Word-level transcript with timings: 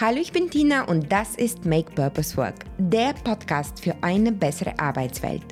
Hallo, 0.00 0.18
ich 0.20 0.30
bin 0.30 0.48
Tina 0.48 0.84
und 0.84 1.10
das 1.10 1.34
ist 1.34 1.64
Make 1.64 1.90
Purpose 1.90 2.36
Work, 2.36 2.54
der 2.78 3.14
Podcast 3.24 3.80
für 3.80 3.96
eine 4.00 4.30
bessere 4.30 4.78
Arbeitswelt. 4.78 5.42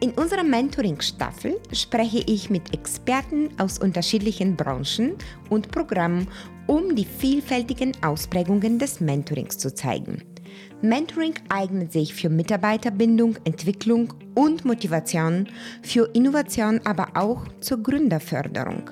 In 0.00 0.10
unserer 0.14 0.42
Mentoring-Staffel 0.42 1.60
spreche 1.72 2.24
ich 2.26 2.50
mit 2.50 2.74
Experten 2.74 3.50
aus 3.60 3.78
unterschiedlichen 3.78 4.56
Branchen 4.56 5.12
und 5.50 5.70
Programmen, 5.70 6.26
um 6.66 6.96
die 6.96 7.04
vielfältigen 7.04 7.92
Ausprägungen 8.02 8.80
des 8.80 8.98
Mentorings 8.98 9.58
zu 9.58 9.72
zeigen. 9.72 10.24
Mentoring 10.80 11.34
eignet 11.48 11.92
sich 11.92 12.12
für 12.12 12.28
Mitarbeiterbindung, 12.28 13.36
Entwicklung 13.44 14.14
und 14.34 14.64
Motivation, 14.64 15.46
für 15.80 16.10
Innovation, 16.12 16.80
aber 16.82 17.10
auch 17.14 17.46
zur 17.60 17.80
Gründerförderung. 17.80 18.90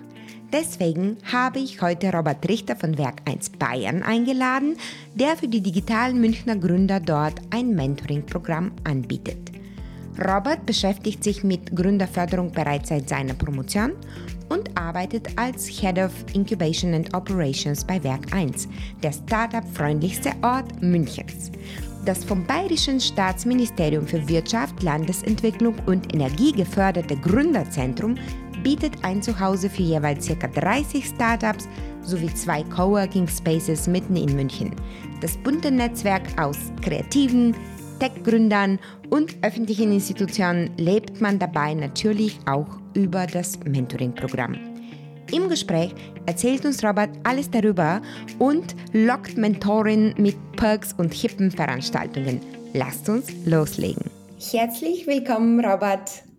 Deswegen 0.52 1.18
habe 1.32 1.60
ich 1.60 1.80
heute 1.80 2.12
Robert 2.12 2.48
Richter 2.48 2.74
von 2.74 2.98
Werk 2.98 3.22
1 3.24 3.50
Bayern 3.50 4.02
eingeladen, 4.02 4.76
der 5.14 5.36
für 5.36 5.46
die 5.46 5.60
digitalen 5.60 6.20
Münchner 6.20 6.56
Gründer 6.56 6.98
dort 6.98 7.40
ein 7.50 7.70
Mentoring-Programm 7.76 8.72
anbietet. 8.82 9.38
Robert 10.18 10.66
beschäftigt 10.66 11.22
sich 11.22 11.44
mit 11.44 11.74
Gründerförderung 11.74 12.50
bereits 12.50 12.88
seit 12.88 13.08
seiner 13.08 13.34
Promotion 13.34 13.92
und 14.48 14.76
arbeitet 14.76 15.28
als 15.36 15.68
Head 15.68 15.98
of 15.98 16.12
Incubation 16.32 16.94
and 16.94 17.14
Operations 17.14 17.84
bei 17.84 18.02
Werk 18.02 18.34
1, 18.34 18.68
der 19.04 19.12
Startup-freundlichste 19.12 20.32
Ort 20.42 20.82
Münchens. 20.82 21.52
Das 22.04 22.24
vom 22.24 22.44
Bayerischen 22.44 22.98
Staatsministerium 22.98 24.06
für 24.06 24.26
Wirtschaft, 24.26 24.82
Landesentwicklung 24.82 25.76
und 25.86 26.12
Energie 26.12 26.50
geförderte 26.50 27.16
Gründerzentrum 27.16 28.16
bietet 28.62 29.04
ein 29.04 29.22
Zuhause 29.22 29.68
für 29.68 29.82
jeweils 29.82 30.28
ca. 30.28 30.46
30 30.46 31.04
Startups 31.04 31.68
sowie 32.02 32.32
zwei 32.34 32.62
Coworking 32.64 33.28
Spaces 33.28 33.86
mitten 33.86 34.16
in 34.16 34.34
München. 34.34 34.74
Das 35.20 35.36
bunte 35.36 35.70
Netzwerk 35.70 36.22
aus 36.40 36.56
kreativen, 36.82 37.54
Tech-Gründern 37.98 38.78
und 39.10 39.36
öffentlichen 39.42 39.92
Institutionen 39.92 40.70
lebt 40.78 41.20
man 41.20 41.38
dabei 41.38 41.74
natürlich 41.74 42.38
auch 42.46 42.78
über 42.94 43.26
das 43.26 43.58
Mentoring-Programm. 43.60 44.56
Im 45.32 45.48
Gespräch 45.48 45.94
erzählt 46.26 46.64
uns 46.64 46.82
Robert 46.82 47.10
alles 47.22 47.50
darüber 47.50 48.02
und 48.38 48.74
lockt 48.92 49.36
Mentorin 49.36 50.14
mit 50.16 50.36
Perks 50.56 50.92
und 50.94 51.14
hippen 51.14 51.50
Veranstaltungen. 51.50 52.40
Lasst 52.72 53.08
uns 53.08 53.28
loslegen. 53.44 54.04
Herzlich 54.38 55.06
willkommen, 55.06 55.64
Robert. 55.64 56.29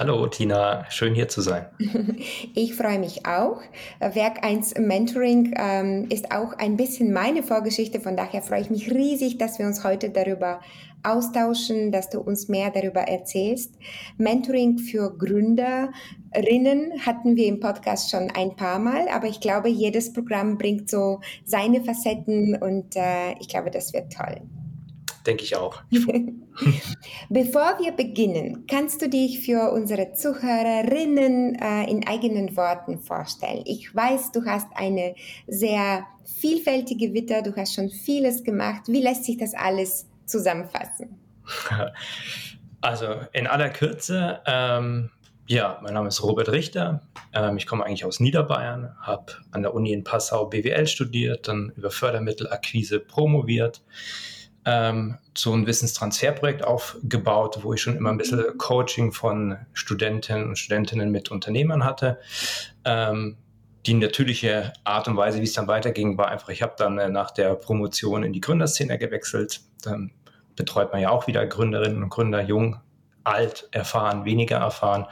Hallo 0.00 0.26
Tina, 0.28 0.86
schön 0.88 1.14
hier 1.14 1.28
zu 1.28 1.42
sein. 1.42 1.66
Ich 2.54 2.74
freue 2.74 2.98
mich 2.98 3.26
auch. 3.26 3.60
Werk 4.00 4.42
1 4.42 4.78
Mentoring 4.78 5.52
ähm, 5.58 6.06
ist 6.08 6.32
auch 6.32 6.54
ein 6.54 6.78
bisschen 6.78 7.12
meine 7.12 7.42
Vorgeschichte, 7.42 8.00
von 8.00 8.16
daher 8.16 8.40
freue 8.40 8.62
ich 8.62 8.70
mich 8.70 8.90
riesig, 8.90 9.36
dass 9.36 9.58
wir 9.58 9.66
uns 9.66 9.84
heute 9.84 10.08
darüber 10.08 10.60
austauschen, 11.02 11.92
dass 11.92 12.08
du 12.08 12.18
uns 12.18 12.48
mehr 12.48 12.70
darüber 12.70 13.00
erzählst. 13.00 13.74
Mentoring 14.16 14.78
für 14.78 15.14
Gründerinnen 15.18 15.92
hatten 17.04 17.36
wir 17.36 17.46
im 17.46 17.60
Podcast 17.60 18.10
schon 18.10 18.30
ein 18.30 18.56
paar 18.56 18.78
Mal, 18.78 19.06
aber 19.10 19.26
ich 19.26 19.40
glaube, 19.40 19.68
jedes 19.68 20.14
Programm 20.14 20.56
bringt 20.56 20.88
so 20.88 21.20
seine 21.44 21.84
Facetten 21.84 22.56
und 22.56 22.96
äh, 22.96 23.32
ich 23.38 23.48
glaube, 23.48 23.70
das 23.70 23.92
wird 23.92 24.10
toll. 24.14 24.40
Denke 25.26 25.44
ich 25.44 25.56
auch. 25.56 25.82
Bevor 27.28 27.78
wir 27.78 27.92
beginnen, 27.92 28.64
kannst 28.66 29.02
du 29.02 29.08
dich 29.08 29.40
für 29.40 29.70
unsere 29.72 30.12
Zuhörerinnen 30.12 31.56
äh, 31.56 31.90
in 31.90 32.06
eigenen 32.06 32.56
Worten 32.56 32.98
vorstellen? 32.98 33.62
Ich 33.66 33.94
weiß, 33.94 34.32
du 34.32 34.44
hast 34.46 34.68
eine 34.74 35.14
sehr 35.46 36.06
vielfältige 36.24 37.12
Witter, 37.12 37.42
du 37.42 37.54
hast 37.54 37.74
schon 37.74 37.90
vieles 37.90 38.44
gemacht. 38.44 38.82
Wie 38.86 39.02
lässt 39.02 39.24
sich 39.24 39.36
das 39.36 39.54
alles 39.54 40.08
zusammenfassen? 40.26 41.18
Also 42.82 43.16
in 43.34 43.46
aller 43.46 43.68
Kürze, 43.68 44.40
ähm, 44.46 45.10
ja, 45.46 45.78
mein 45.82 45.92
Name 45.92 46.08
ist 46.08 46.22
Robert 46.22 46.48
Richter. 46.50 47.02
Ähm, 47.34 47.58
ich 47.58 47.66
komme 47.66 47.84
eigentlich 47.84 48.06
aus 48.06 48.20
Niederbayern, 48.20 48.96
habe 49.02 49.32
an 49.50 49.60
der 49.60 49.74
Uni 49.74 49.92
in 49.92 50.02
Passau 50.02 50.46
BWL 50.46 50.86
studiert, 50.86 51.46
dann 51.46 51.72
über 51.76 51.90
Fördermittelakquise 51.90 53.00
promoviert 53.00 53.82
ähm, 54.64 55.18
so 55.36 55.52
ein 55.52 55.66
Wissenstransferprojekt 55.66 56.64
aufgebaut, 56.64 57.60
wo 57.62 57.72
ich 57.72 57.80
schon 57.80 57.96
immer 57.96 58.10
ein 58.10 58.18
bisschen 58.18 58.40
mhm. 58.40 58.58
Coaching 58.58 59.12
von 59.12 59.56
Studentinnen 59.72 60.48
und 60.48 60.58
Studentinnen 60.58 61.10
mit 61.10 61.30
Unternehmern 61.30 61.84
hatte. 61.84 62.18
Ähm, 62.84 63.36
die 63.86 63.94
natürliche 63.94 64.72
Art 64.84 65.08
und 65.08 65.16
Weise, 65.16 65.40
wie 65.40 65.44
es 65.44 65.54
dann 65.54 65.68
weiterging, 65.68 66.18
war 66.18 66.28
einfach, 66.28 66.50
ich 66.50 66.62
habe 66.62 66.74
dann 66.76 66.98
äh, 66.98 67.08
nach 67.08 67.30
der 67.30 67.54
Promotion 67.54 68.22
in 68.22 68.32
die 68.32 68.40
Gründerszene 68.40 68.98
gewechselt. 68.98 69.62
Dann 69.82 70.12
betreut 70.56 70.92
man 70.92 71.00
ja 71.00 71.10
auch 71.10 71.26
wieder 71.26 71.46
Gründerinnen 71.46 72.02
und 72.02 72.10
Gründer, 72.10 72.42
jung 72.42 72.78
alt 73.24 73.68
erfahren, 73.72 74.24
weniger 74.24 74.56
erfahren. 74.58 75.06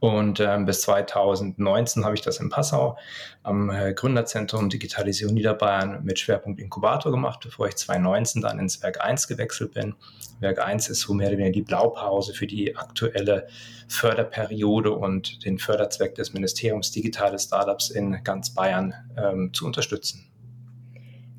Und 0.00 0.40
ähm, 0.40 0.64
bis 0.64 0.82
2019 0.82 2.04
habe 2.04 2.14
ich 2.14 2.20
das 2.20 2.38
in 2.40 2.50
Passau 2.50 2.98
am 3.42 3.70
äh, 3.70 3.94
Gründerzentrum 3.94 4.68
Digitalisierung 4.68 5.34
Niederbayern 5.34 6.02
mit 6.04 6.18
Schwerpunkt 6.18 6.60
Inkubator 6.60 7.12
gemacht, 7.12 7.40
bevor 7.42 7.68
ich 7.68 7.76
2019 7.76 8.42
dann 8.42 8.58
ins 8.58 8.82
Werk 8.82 9.04
1 9.04 9.28
gewechselt 9.28 9.72
bin. 9.74 9.94
Werk 10.40 10.58
1 10.58 10.88
ist 10.88 11.00
so 11.00 11.14
mehr 11.14 11.28
oder 11.28 11.38
weniger 11.38 11.52
die 11.52 11.62
Blaupause 11.62 12.34
für 12.34 12.46
die 12.46 12.76
aktuelle 12.76 13.46
Förderperiode 13.88 14.90
und 14.90 15.44
den 15.44 15.58
Förderzweck 15.58 16.14
des 16.16 16.32
Ministeriums 16.32 16.90
Digitale 16.90 17.38
Startups 17.38 17.90
in 17.90 18.22
ganz 18.24 18.52
Bayern 18.52 18.94
ähm, 19.16 19.52
zu 19.52 19.64
unterstützen. 19.64 20.26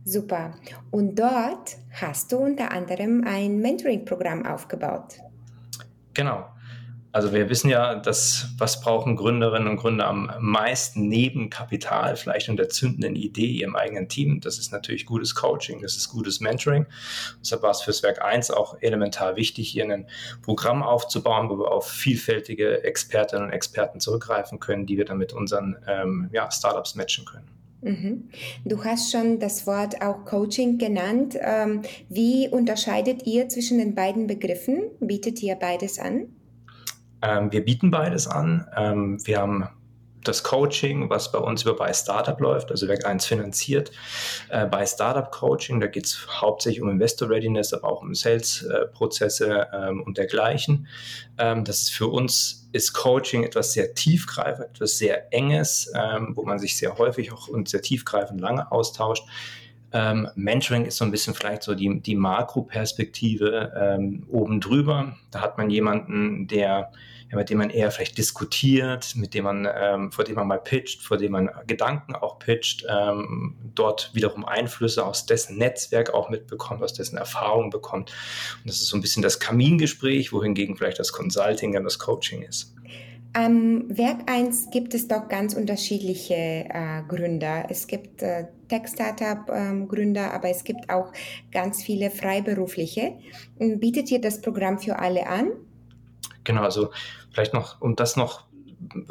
Super. 0.05 0.53
Und 0.89 1.19
dort 1.19 1.75
hast 1.91 2.31
du 2.31 2.37
unter 2.37 2.71
anderem 2.71 3.25
ein 3.27 3.59
Mentoring-Programm 3.59 4.45
aufgebaut. 4.45 5.19
Genau. 6.17 6.49
Also 7.11 7.31
wir 7.31 7.47
wissen 7.47 7.69
ja, 7.69 7.93
dass 7.93 8.47
was 8.57 8.81
brauchen 8.81 9.15
Gründerinnen 9.15 9.67
und 9.67 9.77
Gründer 9.77 10.07
am 10.07 10.31
meisten 10.39 11.07
neben 11.07 11.51
Kapital, 11.51 12.15
vielleicht 12.15 12.49
und 12.49 12.57
der 12.57 12.69
zündenden 12.69 13.15
Idee 13.15 13.45
ihrem 13.45 13.75
eigenen 13.75 14.09
Team. 14.09 14.41
Das 14.41 14.57
ist 14.57 14.71
natürlich 14.71 15.05
gutes 15.05 15.35
Coaching, 15.35 15.83
das 15.83 15.95
ist 15.95 16.09
gutes 16.09 16.39
Mentoring. 16.39 16.87
Deshalb 17.39 17.61
war 17.61 17.69
es 17.69 17.81
fürs 17.81 18.01
Werk 18.01 18.23
1 18.23 18.49
auch 18.49 18.77
elementar 18.81 19.35
wichtig, 19.35 19.69
hier 19.69 19.83
ein 19.83 20.07
Programm 20.41 20.81
aufzubauen, 20.81 21.49
wo 21.49 21.59
wir 21.59 21.71
auf 21.71 21.87
vielfältige 21.87 22.83
Expertinnen 22.83 23.45
und 23.45 23.53
Experten 23.53 23.99
zurückgreifen 23.99 24.59
können, 24.59 24.87
die 24.87 24.97
wir 24.97 25.05
dann 25.05 25.19
mit 25.19 25.33
unseren 25.33 25.77
ähm, 25.87 26.29
ja, 26.33 26.49
Startups 26.49 26.95
matchen 26.95 27.25
können. 27.25 27.56
Mhm. 27.87 28.29
Du 28.65 28.83
hast 28.83 29.11
schon 29.11 29.39
das 29.39 29.65
Wort 29.65 30.01
auch 30.01 30.25
Coaching 30.25 30.77
genannt. 30.77 31.37
Ähm, 31.39 31.81
wie 32.09 32.49
unterscheidet 32.49 33.25
ihr 33.25 33.49
zwischen 33.49 33.77
den 33.77 33.95
beiden 33.95 34.27
Begriffen? 34.27 34.91
Bietet 34.99 35.41
ihr 35.41 35.55
beides 35.55 35.99
an? 35.99 36.27
Ähm, 37.21 37.51
wir 37.51 37.63
bieten 37.63 37.89
beides 37.89 38.27
an. 38.27 38.67
Ähm, 38.75 39.17
wir 39.25 39.39
haben 39.39 39.69
das 40.23 40.43
Coaching, 40.43 41.09
was 41.09 41.31
bei 41.31 41.39
uns 41.39 41.63
über 41.63 41.75
bei 41.75 41.93
Startup 41.93 42.39
läuft, 42.39 42.71
also 42.71 42.87
Werk 42.87 43.05
1 43.05 43.25
finanziert, 43.25 43.91
äh, 44.49 44.65
bei 44.65 44.85
Startup 44.85 45.31
Coaching, 45.31 45.79
da 45.79 45.87
geht 45.87 46.05
es 46.05 46.27
hauptsächlich 46.29 46.81
um 46.81 46.89
Investor 46.89 47.29
Readiness, 47.29 47.73
aber 47.73 47.87
auch 47.87 48.01
um 48.01 48.13
Sales-Prozesse 48.13 49.67
äh, 49.71 49.89
ähm, 49.89 50.03
und 50.03 50.17
dergleichen. 50.17 50.87
Ähm, 51.37 51.63
das 51.63 51.83
ist 51.83 51.91
für 51.91 52.07
uns 52.07 52.67
ist 52.73 52.93
Coaching 52.93 53.43
etwas 53.43 53.73
sehr 53.73 53.93
tiefgreifend, 53.93 54.67
etwas 54.75 54.97
sehr 54.97 55.33
enges, 55.33 55.91
ähm, 55.95 56.33
wo 56.35 56.43
man 56.43 56.59
sich 56.59 56.77
sehr 56.77 56.97
häufig 56.97 57.31
auch 57.31 57.47
und 57.47 57.69
sehr 57.69 57.81
tiefgreifend 57.81 58.41
lange 58.41 58.71
austauscht. 58.71 59.23
Ähm, 59.97 60.29
Mentoring 60.35 60.85
ist 60.85 60.97
so 60.97 61.05
ein 61.05 61.11
bisschen 61.11 61.33
vielleicht 61.33 61.63
so 61.63 61.73
die, 61.73 61.99
die 62.01 62.15
Makroperspektive 62.15 63.73
ähm, 63.75 64.27
oben 64.29 64.61
drüber. 64.61 65.15
Da 65.31 65.41
hat 65.41 65.57
man 65.57 65.71
jemanden, 65.71 66.47
der 66.47 66.91
ja, 67.31 67.35
mit 67.35 67.49
dem 67.49 67.57
man 67.57 67.71
eher 67.71 67.91
vielleicht 67.91 68.17
diskutiert, 68.17 69.15
mit 69.15 69.33
dem 69.33 69.45
man, 69.45 69.67
ähm, 69.75 70.11
vor 70.11 70.23
dem 70.23 70.35
man 70.35 70.47
mal 70.47 70.59
pitcht, 70.59 71.01
vor 71.01 71.17
dem 71.17 71.33
man 71.33 71.49
Gedanken 71.65 72.15
auch 72.15 72.39
pitcht, 72.39 72.85
ähm, 72.87 73.55
dort 73.75 74.11
wiederum 74.13 74.45
Einflüsse 74.45 75.03
aus 75.05 75.25
dessen 75.25 75.57
Netzwerk 75.57 76.13
auch 76.13 76.29
mitbekommt, 76.29 76.81
aus 76.83 76.93
dessen 76.93 77.17
Erfahrung 77.17 77.69
bekommt. 77.69 78.13
Und 78.61 78.69
das 78.69 78.77
ist 78.77 78.87
so 78.87 78.95
ein 78.95 79.01
bisschen 79.01 79.23
das 79.23 79.39
Kamingespräch, 79.39 80.31
wohingegen 80.31 80.77
vielleicht 80.77 80.99
das 80.99 81.11
Consulting 81.11 81.75
und 81.75 81.83
das 81.83 81.99
Coaching 81.99 82.43
ist. 82.43 82.76
Am 83.33 83.85
Werk 83.95 84.29
1 84.29 84.71
gibt 84.71 84.93
es 84.93 85.07
doch 85.07 85.27
ganz 85.27 85.53
unterschiedliche 85.53 86.33
äh, 86.33 87.03
Gründer. 87.07 87.65
Es 87.69 87.87
gibt 87.87 88.21
äh, 88.21 88.45
Tech-Startup-Gründer, 88.67 90.33
aber 90.33 90.49
es 90.49 90.63
gibt 90.63 90.89
auch 90.89 91.11
ganz 91.51 91.83
viele 91.83 92.09
Freiberufliche. 92.09 93.13
Bietet 93.59 94.11
ihr 94.11 94.19
das 94.19 94.41
Programm 94.41 94.79
für 94.79 94.99
alle 94.99 95.27
an? 95.27 95.51
Genau, 96.43 96.63
also 96.63 96.89
vielleicht 97.31 97.53
noch, 97.53 97.81
um 97.81 97.95
das 97.95 98.15
noch 98.15 98.47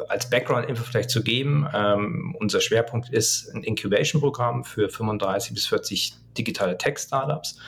als 0.07 0.29
Background-Info 0.29 0.83
vielleicht 0.83 1.09
zu 1.09 1.23
geben, 1.23 1.67
ähm, 1.73 2.35
unser 2.39 2.61
Schwerpunkt 2.61 3.09
ist 3.09 3.53
ein 3.53 3.63
Incubation-Programm 3.63 4.63
für 4.63 4.89
35 4.89 5.53
bis 5.53 5.67
40 5.67 6.15
digitale 6.37 6.77
Tech-Startups 6.77 7.59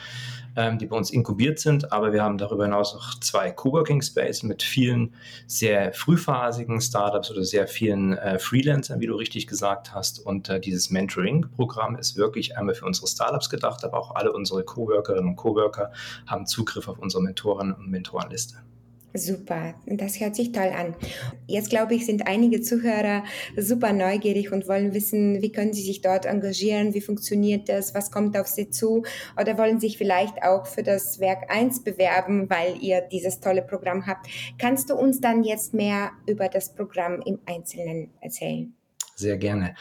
ähm, 0.56 0.78
die 0.78 0.86
bei 0.86 0.96
uns 0.96 1.10
inkubiert 1.10 1.58
sind. 1.58 1.92
Aber 1.92 2.12
wir 2.12 2.22
haben 2.22 2.38
darüber 2.38 2.64
hinaus 2.64 2.94
noch 2.94 3.18
zwei 3.20 3.50
Coworking 3.50 4.02
Spaces 4.02 4.42
mit 4.42 4.62
vielen 4.62 5.14
sehr 5.46 5.92
frühphasigen 5.92 6.80
Startups 6.80 7.30
oder 7.30 7.44
sehr 7.44 7.66
vielen 7.66 8.16
äh, 8.16 8.38
Freelancern, 8.38 9.00
wie 9.00 9.06
du 9.06 9.14
richtig 9.14 9.46
gesagt 9.46 9.94
hast. 9.94 10.18
Und 10.18 10.48
äh, 10.48 10.60
dieses 10.60 10.90
Mentoring-Programm 10.90 11.96
ist 11.96 12.16
wirklich 12.16 12.56
einmal 12.56 12.74
für 12.74 12.86
unsere 12.86 13.06
Startups 13.06 13.50
gedacht, 13.50 13.84
aber 13.84 13.98
auch 13.98 14.14
alle 14.14 14.32
unsere 14.32 14.64
Coworkerinnen 14.64 15.30
und 15.30 15.36
Coworker 15.36 15.92
haben 16.26 16.46
Zugriff 16.46 16.88
auf 16.88 16.98
unsere 16.98 17.22
Mentoren 17.22 17.72
und 17.72 17.88
Mentorenliste. 17.88 18.69
Super, 19.12 19.74
das 19.86 20.20
hört 20.20 20.36
sich 20.36 20.52
toll 20.52 20.70
an. 20.76 20.94
Jetzt 21.48 21.68
glaube 21.68 21.96
ich, 21.96 22.06
sind 22.06 22.28
einige 22.28 22.60
Zuhörer 22.60 23.24
super 23.56 23.92
neugierig 23.92 24.52
und 24.52 24.68
wollen 24.68 24.94
wissen, 24.94 25.42
wie 25.42 25.50
können 25.50 25.72
sie 25.72 25.82
sich 25.82 26.00
dort 26.00 26.26
engagieren, 26.26 26.94
wie 26.94 27.00
funktioniert 27.00 27.68
das, 27.68 27.92
was 27.92 28.12
kommt 28.12 28.38
auf 28.38 28.46
sie 28.46 28.70
zu 28.70 29.02
oder 29.38 29.58
wollen 29.58 29.80
sich 29.80 29.98
vielleicht 29.98 30.44
auch 30.44 30.66
für 30.66 30.84
das 30.84 31.18
Werk 31.18 31.52
1 31.52 31.82
bewerben, 31.82 32.48
weil 32.48 32.76
ihr 32.80 33.00
dieses 33.00 33.40
tolle 33.40 33.62
Programm 33.62 34.06
habt. 34.06 34.28
Kannst 34.58 34.90
du 34.90 34.94
uns 34.94 35.20
dann 35.20 35.42
jetzt 35.42 35.74
mehr 35.74 36.12
über 36.26 36.48
das 36.48 36.72
Programm 36.72 37.20
im 37.26 37.40
Einzelnen 37.46 38.10
erzählen? 38.20 38.72
Sehr 39.16 39.38
gerne. 39.38 39.74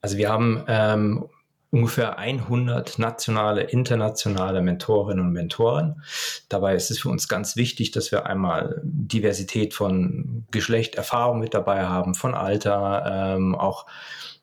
Also 0.00 0.16
wir 0.16 0.28
haben 0.28 0.64
ähm, 0.68 1.24
ungefähr 1.70 2.18
100 2.18 2.98
nationale, 2.98 3.62
internationale 3.62 4.62
Mentorinnen 4.62 5.26
und 5.26 5.32
Mentoren. 5.32 6.02
Dabei 6.48 6.74
ist 6.74 6.90
es 6.90 7.00
für 7.00 7.10
uns 7.10 7.28
ganz 7.28 7.56
wichtig, 7.56 7.90
dass 7.90 8.10
wir 8.10 8.26
einmal 8.26 8.80
Diversität 8.82 9.74
von 9.74 10.46
Geschlecht, 10.50 10.94
Erfahrung 10.94 11.40
mit 11.40 11.52
dabei 11.52 11.84
haben, 11.84 12.14
von 12.14 12.34
Alter, 12.34 13.34
ähm, 13.36 13.54
auch 13.54 13.86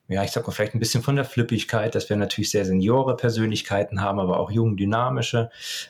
ja, 0.07 0.23
ich 0.23 0.31
sag 0.31 0.45
mal 0.45 0.53
vielleicht 0.53 0.75
ein 0.75 0.79
bisschen 0.79 1.01
von 1.01 1.15
der 1.15 1.25
Flippigkeit, 1.25 1.95
dass 1.95 2.09
wir 2.09 2.15
natürlich 2.15 2.51
sehr 2.51 2.63
seniore 2.63 3.15
Persönlichkeiten 3.15 4.01
haben, 4.01 4.19
aber 4.19 4.39
auch 4.39 4.51
jung, 4.51 4.77
dynamische. 4.77 5.49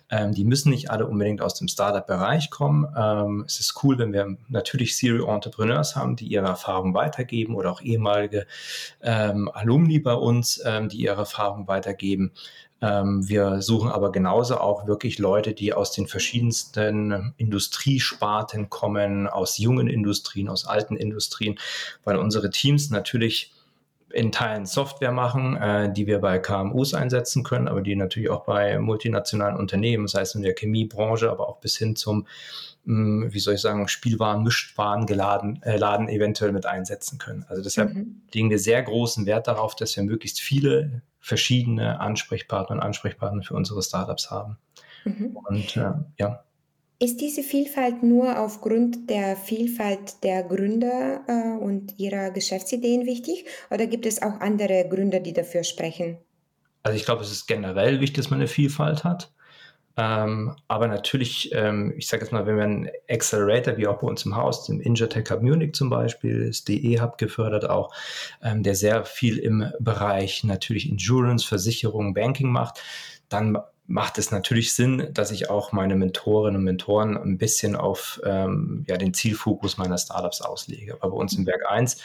Ähm, 0.10 0.32
die 0.32 0.46
müssen 0.46 0.70
nicht 0.70 0.90
alle 0.90 1.06
unbedingt 1.06 1.42
aus 1.42 1.56
dem 1.56 1.68
Startup-Bereich 1.68 2.50
kommen. 2.50 2.88
Ähm, 2.98 3.44
es 3.46 3.60
ist 3.60 3.84
cool, 3.84 3.98
wenn 3.98 4.14
wir 4.14 4.38
natürlich 4.48 4.98
Serial 4.98 5.28
Entrepreneurs 5.28 5.98
haben, 5.98 6.16
die 6.16 6.28
ihre 6.28 6.48
Erfahrungen 6.48 6.94
weitergeben 6.94 7.56
oder 7.56 7.72
auch 7.72 7.82
ehemalige 7.82 8.48
ähm, 9.02 9.50
Alumni 9.54 10.00
bei 10.00 10.14
uns, 10.14 10.62
ähm, 10.66 10.88
die 10.88 10.98
ihre 10.98 11.18
Erfahrungen 11.18 11.68
weitergeben. 11.68 12.32
Ähm, 12.82 13.28
wir 13.28 13.62
suchen 13.62 13.90
aber 13.90 14.12
genauso 14.12 14.58
auch 14.58 14.88
wirklich 14.88 15.20
Leute, 15.20 15.54
die 15.54 15.74
aus 15.74 15.92
den 15.92 16.08
verschiedensten 16.08 17.34
Industriesparten 17.38 18.70
kommen, 18.70 19.28
aus 19.28 19.58
jungen 19.58 19.88
Industrien, 19.88 20.48
aus 20.48 20.66
alten 20.66 20.96
Industrien, 20.96 21.58
weil 22.04 22.18
unsere 22.18 22.50
Teams 22.50 22.92
natürlich 22.92 23.55
in 24.16 24.32
Teilen 24.32 24.66
Software 24.66 25.12
machen, 25.12 25.58
äh, 25.58 25.92
die 25.92 26.08
wir 26.08 26.20
bei 26.20 26.40
KMUs 26.40 26.94
einsetzen 26.94 27.44
können, 27.44 27.68
aber 27.68 27.82
die 27.82 27.98
natürlich 27.98 28.30
auch 28.30 28.46
bei 28.46 28.80
multinationalen 28.80 29.58
Unternehmen, 29.58 30.08
sei 30.08 30.22
es 30.22 30.34
in 30.36 30.42
der 30.42 30.56
Chemiebranche, 30.56 31.30
aber 31.30 31.50
auch 31.50 31.60
bis 31.60 31.78
hin 31.78 31.98
zum, 31.98 32.26
mh, 32.86 33.24
hm, 33.26 33.34
wie 33.34 33.40
soll 33.40 33.56
ich 33.56 33.62
sagen, 33.62 33.90
Spielwaren, 33.90 34.42
Mischwaren 34.42 35.06
geladen, 35.06 35.62
äh, 35.64 35.76
Laden 35.76 36.08
eventuell 36.08 36.54
mit 36.54 36.66
einsetzen 36.66 37.18
können. 37.18 37.46
Also 37.50 37.62
deshalb 37.62 37.94
mhm. 37.94 38.22
legen 38.34 38.50
wir 38.50 38.58
sehr 38.58 38.82
großen 38.82 39.26
Wert 39.26 39.48
darauf, 39.48 39.76
dass 39.76 39.96
wir 39.98 40.04
möglichst 40.04 40.40
viele 40.40 41.02
verschiedene 41.20 42.00
Ansprechpartner 42.00 42.78
und 42.78 42.82
Ansprechpartner 42.82 43.44
für 43.44 43.56
unsere 43.56 43.84
Startups 43.84 44.32
haben. 44.32 44.58
Mhm. 45.04 45.38
Und 45.44 45.76
äh, 45.76 45.92
ja. 46.18 46.45
Ist 46.98 47.20
diese 47.20 47.44
Vielfalt 47.44 48.04
nur 48.04 48.40
aufgrund 48.40 49.10
der 49.10 49.36
Vielfalt 49.36 50.24
der 50.24 50.44
Gründer 50.44 51.24
äh, 51.28 51.62
und 51.62 52.00
ihrer 52.00 52.32
Geschäftsideen 52.32 53.06
wichtig 53.06 53.46
oder 53.70 53.86
gibt 53.86 54.06
es 54.06 54.22
auch 54.22 54.40
andere 54.40 54.88
Gründer, 54.90 55.20
die 55.20 55.34
dafür 55.34 55.66
sprechen? 55.66 56.18
Also 56.84 56.98
ich 56.98 57.04
glaube, 57.04 57.24
es 57.24 57.32
ist 57.32 57.48
generell 57.48 58.00
wichtig, 58.00 58.18
dass 58.18 58.30
man 58.30 58.40
eine 58.40 58.48
Vielfalt 58.48 59.04
hat. 59.04 59.32
Ähm, 59.98 60.56
aber 60.68 60.88
natürlich, 60.88 61.52
ähm, 61.54 61.94
ich 61.98 62.08
sage 62.08 62.24
jetzt 62.24 62.32
mal, 62.32 62.46
wenn 62.46 62.58
wir 62.58 62.64
einen 62.64 62.90
Accelerator, 63.10 63.78
wie 63.78 63.88
auch 63.88 64.00
bei 64.00 64.08
uns 64.08 64.26
im 64.26 64.36
Haus, 64.36 64.66
dem 64.66 64.82
Injatech 64.82 65.30
Hub 65.32 65.42
Munich 65.42 65.74
zum 65.74 65.90
Beispiel, 65.90 66.48
das 66.48 66.64
DE 66.66 67.00
Hub 67.02 67.18
gefördert 67.18 67.70
auch, 67.70 67.94
ähm, 68.42 68.62
der 68.62 68.76
sehr 68.76 69.06
viel 69.06 69.38
im 69.38 69.66
Bereich 69.80 70.44
natürlich 70.44 70.90
Insurance, 70.90 71.48
Versicherung, 71.48 72.14
Banking 72.14 72.52
macht, 72.52 72.82
dann 73.30 73.58
macht 73.88 74.18
es 74.18 74.32
natürlich 74.32 74.74
Sinn, 74.74 75.10
dass 75.12 75.30
ich 75.32 75.50
auch 75.50 75.72
meine 75.72 75.96
Mentorinnen 75.96 76.58
und 76.58 76.64
Mentoren 76.64 77.18
ein 77.18 77.38
bisschen 77.38 77.76
auf 77.76 78.20
ähm, 78.26 78.84
ja, 78.88 78.98
den 78.98 79.14
Zielfokus 79.14 79.78
meiner 79.78 79.98
Startups 79.98 80.42
auslege. 80.42 80.96
Aber 80.96 81.12
bei 81.12 81.18
uns 81.18 81.38
im 81.38 81.46
Werk 81.46 81.70
1 81.70 82.02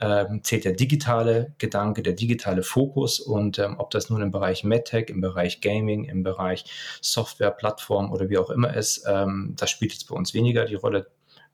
ähm, 0.00 0.44
zählt 0.44 0.64
der 0.64 0.74
digitale 0.74 1.52
Gedanke, 1.58 2.02
der 2.02 2.12
digitale 2.12 2.62
Fokus 2.62 3.18
und 3.18 3.58
ähm, 3.58 3.76
ob 3.78 3.90
das 3.90 4.10
nun 4.10 4.22
im 4.22 4.30
Bereich 4.30 4.62
MedTech, 4.62 5.08
im 5.08 5.20
Bereich 5.20 5.60
Gaming, 5.60 6.04
im 6.04 6.22
Bereich 6.22 6.66
Software, 7.00 7.50
Plattform 7.50 8.12
oder 8.12 8.28
wie 8.30 8.38
auch 8.38 8.50
immer 8.50 8.74
ist, 8.74 9.04
ähm, 9.08 9.54
das 9.58 9.70
spielt 9.70 9.92
jetzt 9.92 10.08
bei 10.08 10.14
uns 10.14 10.34
weniger 10.34 10.66
die 10.66 10.76
Rolle. 10.76 11.08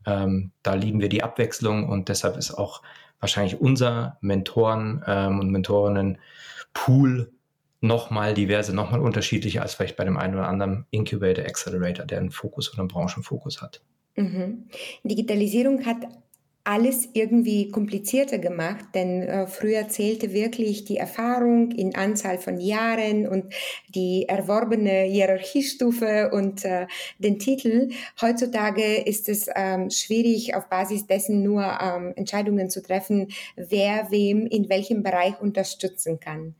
Ähm, 0.06 0.52
da 0.62 0.74
lieben 0.74 1.00
wir 1.00 1.08
die 1.08 1.22
Abwechslung 1.22 1.88
und 1.88 2.08
deshalb 2.08 2.36
ist 2.36 2.52
auch 2.52 2.82
wahrscheinlich 3.18 3.60
unser 3.60 4.18
Mentoren 4.20 5.02
ähm, 5.06 5.40
und 5.40 5.50
Mentorinnen 5.50 6.18
Pool 6.72 7.32
nochmal 7.80 8.34
diverse, 8.34 8.74
nochmal 8.74 9.00
unterschiedlicher 9.00 9.62
als 9.62 9.74
vielleicht 9.74 9.96
bei 9.96 10.04
dem 10.04 10.16
einen 10.16 10.34
oder 10.34 10.48
anderen 10.48 10.86
Incubator, 10.90 11.44
Accelerator, 11.44 12.04
der 12.04 12.18
einen 12.18 12.30
Fokus 12.30 12.72
oder 12.72 12.80
einen 12.80 12.88
Branchenfokus 12.88 13.62
hat. 13.62 13.82
Mhm. 14.16 14.68
Digitalisierung 15.04 15.86
hat 15.86 16.06
alles 16.62 17.08
irgendwie 17.14 17.70
komplizierter 17.70 18.38
gemacht, 18.38 18.84
denn 18.94 19.22
äh, 19.22 19.46
früher 19.46 19.88
zählte 19.88 20.34
wirklich 20.34 20.84
die 20.84 20.98
Erfahrung 20.98 21.70
in 21.70 21.94
Anzahl 21.94 22.38
von 22.38 22.60
Jahren 22.60 23.26
und 23.26 23.54
die 23.88 24.26
erworbene 24.28 25.04
Hierarchiestufe 25.04 26.30
und 26.32 26.66
äh, 26.66 26.86
den 27.18 27.38
Titel. 27.38 27.88
Heutzutage 28.20 28.98
ist 28.98 29.30
es 29.30 29.48
ähm, 29.56 29.88
schwierig, 29.88 30.54
auf 30.54 30.68
Basis 30.68 31.06
dessen 31.06 31.42
nur 31.42 31.64
ähm, 31.80 32.12
Entscheidungen 32.16 32.68
zu 32.68 32.82
treffen, 32.82 33.28
wer 33.56 34.10
wem 34.10 34.46
in 34.46 34.68
welchem 34.68 35.02
Bereich 35.02 35.40
unterstützen 35.40 36.20
kann. 36.20 36.54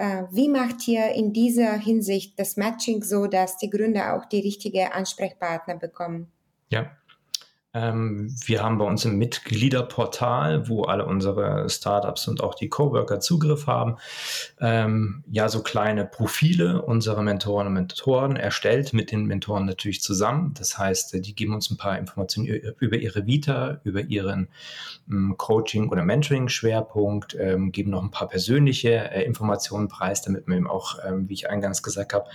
Äh, 0.00 0.24
wie 0.30 0.48
macht 0.48 0.88
ihr 0.88 1.12
in 1.12 1.34
dieser 1.34 1.74
Hinsicht 1.74 2.38
das 2.38 2.56
Matching 2.56 3.02
so, 3.02 3.26
dass 3.26 3.58
die 3.58 3.68
Gründer 3.68 4.14
auch 4.16 4.24
die 4.24 4.40
richtige 4.40 4.94
Ansprechpartner 4.94 5.76
bekommen? 5.76 6.32
Ja, 6.70 6.90
ähm, 7.72 8.34
wir 8.44 8.62
haben 8.62 8.78
bei 8.78 8.84
uns 8.84 9.04
im 9.04 9.16
Mitgliederportal, 9.16 10.68
wo 10.68 10.82
alle 10.84 11.06
unsere 11.06 11.68
Startups 11.70 12.26
und 12.26 12.42
auch 12.42 12.56
die 12.56 12.68
Coworker 12.68 13.20
Zugriff 13.20 13.68
haben, 13.68 13.96
ähm, 14.60 15.22
ja 15.30 15.48
so 15.48 15.62
kleine 15.62 16.04
Profile 16.04 16.82
unserer 16.82 17.22
Mentoren 17.22 17.68
und 17.68 17.74
Mentoren 17.74 18.34
erstellt, 18.34 18.92
mit 18.92 19.12
den 19.12 19.26
Mentoren 19.26 19.66
natürlich 19.66 20.02
zusammen. 20.02 20.52
Das 20.58 20.78
heißt, 20.78 21.24
die 21.24 21.34
geben 21.34 21.54
uns 21.54 21.70
ein 21.70 21.76
paar 21.76 21.96
Informationen 21.96 22.48
über 22.48 22.96
ihre 22.96 23.26
Vita, 23.26 23.80
über 23.84 24.00
ihren 24.00 24.48
ähm, 25.08 25.36
Coaching- 25.36 25.90
oder 25.90 26.02
Mentoring-Schwerpunkt, 26.02 27.36
ähm, 27.38 27.70
geben 27.70 27.90
noch 27.90 28.02
ein 28.02 28.10
paar 28.10 28.28
persönliche 28.28 29.10
äh, 29.12 29.22
Informationen 29.22 29.86
preis, 29.86 30.22
damit 30.22 30.48
man 30.48 30.58
eben 30.58 30.66
auch, 30.66 30.96
ähm, 31.06 31.28
wie 31.28 31.34
ich 31.34 31.48
eingangs 31.48 31.84
gesagt 31.84 32.14
habe, 32.14 32.26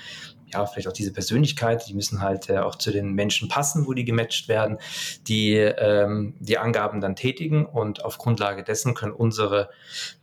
ja, 0.47 0.65
vielleicht 0.65 0.87
auch 0.87 0.93
diese 0.93 1.11
Persönlichkeit, 1.11 1.87
die 1.87 1.93
müssen 1.93 2.21
halt 2.21 2.49
äh, 2.49 2.57
auch 2.57 2.75
zu 2.75 2.91
den 2.91 3.13
Menschen 3.13 3.49
passen, 3.49 3.85
wo 3.87 3.93
die 3.93 4.05
gematcht 4.05 4.47
werden, 4.47 4.77
die 5.27 5.53
ähm, 5.55 6.35
die 6.39 6.57
Angaben 6.57 7.01
dann 7.01 7.15
tätigen 7.15 7.65
und 7.65 8.03
auf 8.03 8.17
Grundlage 8.17 8.63
dessen 8.63 8.93
können 8.93 9.13
unsere 9.13 9.69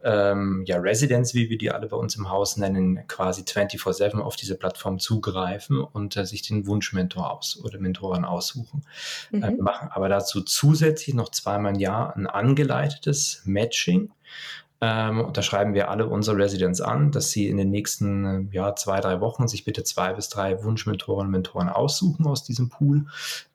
ähm, 0.03 0.65
ja, 0.67 0.79
Residents, 0.79 1.35
wie 1.35 1.51
wir 1.51 1.59
die 1.59 1.71
alle 1.71 1.89
bei 1.89 1.97
uns 1.97 2.17
im 2.17 2.31
Haus 2.31 2.57
nennen, 2.57 3.07
quasi 3.09 3.43
24-7 3.43 4.21
auf 4.21 4.37
diese 4.37 4.57
Plattform 4.57 4.99
zugreifen 4.99 5.81
und 5.81 6.17
äh, 6.17 6.25
sich 6.25 6.43
den 6.43 6.67
Wunschmentor 6.67 7.33
aus 7.33 7.61
oder 7.63 7.79
Mentoren 7.79 8.25
aussuchen. 8.25 8.85
Mhm. 9.31 9.43
Äh, 9.43 9.51
machen 9.53 9.89
aber 9.91 10.09
dazu 10.09 10.43
zusätzlich 10.43 11.15
noch 11.15 11.31
zweimal 11.31 11.75
im 11.75 11.81
Jahr 11.81 12.17
ein 12.17 12.27
angeleitetes 12.27 13.43
Matching 13.45 14.11
ähm, 14.85 15.29
da 15.33 15.43
schreiben 15.43 15.75
wir 15.75 15.91
alle 15.91 16.09
unsere 16.09 16.37
Residents 16.37 16.81
an, 16.81 17.13
dass 17.13 17.31
sie 17.31 17.47
in 17.47 17.57
den 17.57 17.71
nächsten 17.71 18.51
ja, 18.51 18.75
zwei, 18.75 19.01
drei 19.01 19.21
Wochen 19.21 19.47
sich 19.47 19.63
bitte 19.65 19.85
zwei 19.85 20.13
bis 20.13 20.29
drei 20.29 20.65
Wunschmentoren 20.65 21.27
und 21.27 21.31
Mentoren 21.31 21.69
aussuchen 21.69 22.27
aus 22.27 22.43
diesem 22.43 22.69
Pool. 22.69 23.07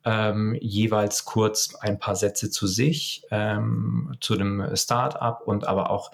Ähm, 0.06 0.58
jeweils 0.62 1.26
kurz 1.26 1.76
ein 1.76 2.00
paar 2.00 2.16
Sätze 2.16 2.50
zu 2.50 2.66
sich, 2.66 3.24
ähm, 3.30 4.16
zu 4.22 4.38
dem 4.38 4.74
Startup 4.76 5.42
und 5.46 5.68
aber 5.68 5.90
auch 5.90 6.12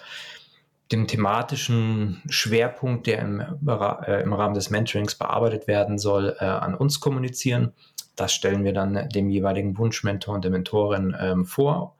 dem 0.91 1.05
thematischen 1.05 2.23
Schwerpunkt, 2.27 3.05
der 3.05 3.19
im, 3.19 3.39
äh, 3.39 4.23
im 4.23 4.33
Rahmen 4.33 4.55
des 4.55 4.71
Mentorings 4.71 5.13
bearbeitet 5.13 5.67
werden 5.67 5.99
soll, 5.99 6.35
äh, 6.39 6.45
an 6.45 6.73
uns 6.73 6.99
kommunizieren. 6.99 7.73
Das 8.15 8.33
stellen 8.33 8.63
wir 8.63 8.73
dann 8.73 9.09
dem 9.09 9.29
jeweiligen 9.29 9.77
Wunschmentor 9.77 10.33
und 10.33 10.43
der 10.43 10.51
Mentorin 10.51 11.15
ähm, 11.19 11.45
vor 11.45 11.93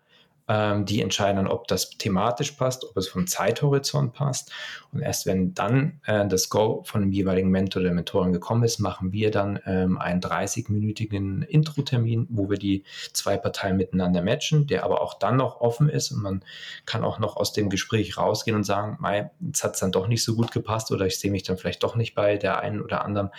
Ähm, 0.48 0.86
die 0.86 1.02
entscheiden 1.02 1.38
dann, 1.38 1.48
ob 1.48 1.68
das 1.68 1.92
thematisch 1.92 2.52
passt, 2.52 2.84
ob 2.84 2.98
es 2.98 3.08
vom 3.08 3.28
Zeithorizont 3.28 4.14
passt. 4.14 4.52
Und 4.92 5.02
erst 5.02 5.26
wenn 5.26 5.54
dann 5.54 6.02
äh, 6.06 6.28
das 6.28 6.50
Go 6.50 6.84
von 6.86 7.02
dem 7.02 7.12
jeweiligen 7.12 7.50
Mentor 7.50 7.82
oder 7.82 7.94
Mentorin 7.94 8.34
gekommen 8.34 8.64
ist, 8.64 8.80
machen 8.80 9.12
wir 9.12 9.32
dann 9.32 9.60
ähm, 9.66 9.98
einen 9.98 10.22
30-minütigen 10.22 11.44
Intro-Termin, 11.44 12.28
wo 12.30 12.50
wir 12.50 12.58
die 12.58 12.84
zwei 13.14 13.38
Parteien 13.38 13.78
miteinander 13.78 14.22
matchen, 14.22 14.68
der 14.68 14.84
aber 14.84 15.02
auch 15.02 15.16
dann 15.16 15.38
noch 15.38 15.62
offen 15.62 15.90
ist 15.90 16.12
und 16.12 16.22
man 16.22 16.44
kann 16.86 17.04
auch 17.04 17.20
noch 17.20 17.38
aus 17.38 17.54
dem 17.54 17.70
Gespräch 17.70 18.18
rausgehen 18.18 18.56
und 18.56 18.66
sagen, 18.66 18.98
mei, 19.00 19.32
jetzt 19.40 19.64
hat 19.64 19.74
es 19.74 19.80
dann 19.80 19.92
doch 19.92 20.08
nicht 20.08 20.24
so 20.24 20.36
gut 20.36 20.52
gepasst 20.52 20.92
oder 20.92 21.06
ich 21.06 21.20
sehe 21.20 21.32
mich 21.32 21.44
dann 21.44 21.58
vielleicht 21.58 21.84
doch 21.84 21.96
nicht 21.96 22.16
bei 22.16 22.38
der 22.38 22.60
einen 22.60 22.82
oder 22.82 23.06
anderen 23.06 23.30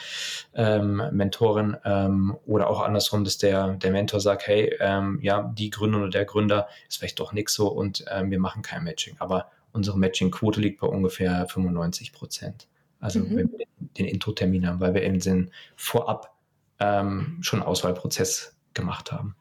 ähm, 0.54 1.02
Mentorin 1.12 1.76
ähm, 1.84 2.36
oder 2.46 2.68
auch 2.68 2.80
andersrum, 2.80 3.24
dass 3.24 3.38
der, 3.38 3.74
der 3.74 3.90
Mentor 3.90 4.20
sagt, 4.20 4.46
hey, 4.46 4.74
ähm, 4.80 5.18
ja, 5.22 5.52
die 5.54 5.70
Gründerin 5.70 6.04
oder 6.04 6.10
der 6.10 6.24
Gründer 6.24 6.68
ist 6.88 6.93
vielleicht 6.96 7.20
doch 7.20 7.32
nichts 7.32 7.54
so 7.54 7.68
und 7.68 8.04
ähm, 8.10 8.30
wir 8.30 8.40
machen 8.40 8.62
kein 8.62 8.84
Matching. 8.84 9.16
Aber 9.18 9.50
unsere 9.72 9.98
Matching-Quote 9.98 10.60
liegt 10.60 10.80
bei 10.80 10.86
ungefähr 10.86 11.46
95 11.46 12.12
Prozent. 12.12 12.68
Also 13.00 13.20
mhm. 13.20 13.36
wenn 13.36 13.52
wir 13.52 13.66
den 13.98 14.06
Intro-Termin 14.06 14.66
haben, 14.66 14.80
weil 14.80 14.94
wir 14.94 15.02
eben 15.02 15.20
den 15.20 15.50
vorab 15.76 16.34
ähm, 16.80 17.38
schon 17.40 17.62
Auswahlprozess 17.62 18.56
gemacht 18.72 19.12
haben. 19.12 19.36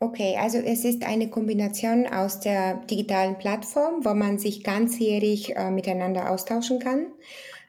Okay, 0.00 0.36
also 0.36 0.58
es 0.58 0.84
ist 0.84 1.04
eine 1.04 1.30
Kombination 1.30 2.08
aus 2.08 2.40
der 2.40 2.74
digitalen 2.90 3.38
Plattform, 3.38 4.04
wo 4.04 4.14
man 4.14 4.36
sich 4.36 4.64
ganzjährig 4.64 5.54
äh, 5.54 5.70
miteinander 5.70 6.28
austauschen 6.28 6.80
kann. 6.80 7.06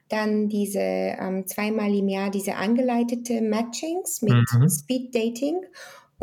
Dann 0.08 0.48
diese 0.48 0.80
ähm, 0.80 1.46
zweimal 1.46 1.94
im 1.94 2.08
Jahr 2.08 2.30
diese 2.30 2.56
angeleitete 2.56 3.40
Matchings 3.40 4.20
mit 4.20 4.52
mhm. 4.52 4.68
Speed 4.68 5.14
Dating 5.14 5.60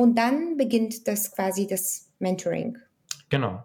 und 0.02 0.16
dann 0.16 0.58
beginnt 0.58 1.08
das 1.08 1.32
quasi 1.32 1.68
das 1.68 2.10
Mentoring. 2.18 2.76
Genau. 3.30 3.64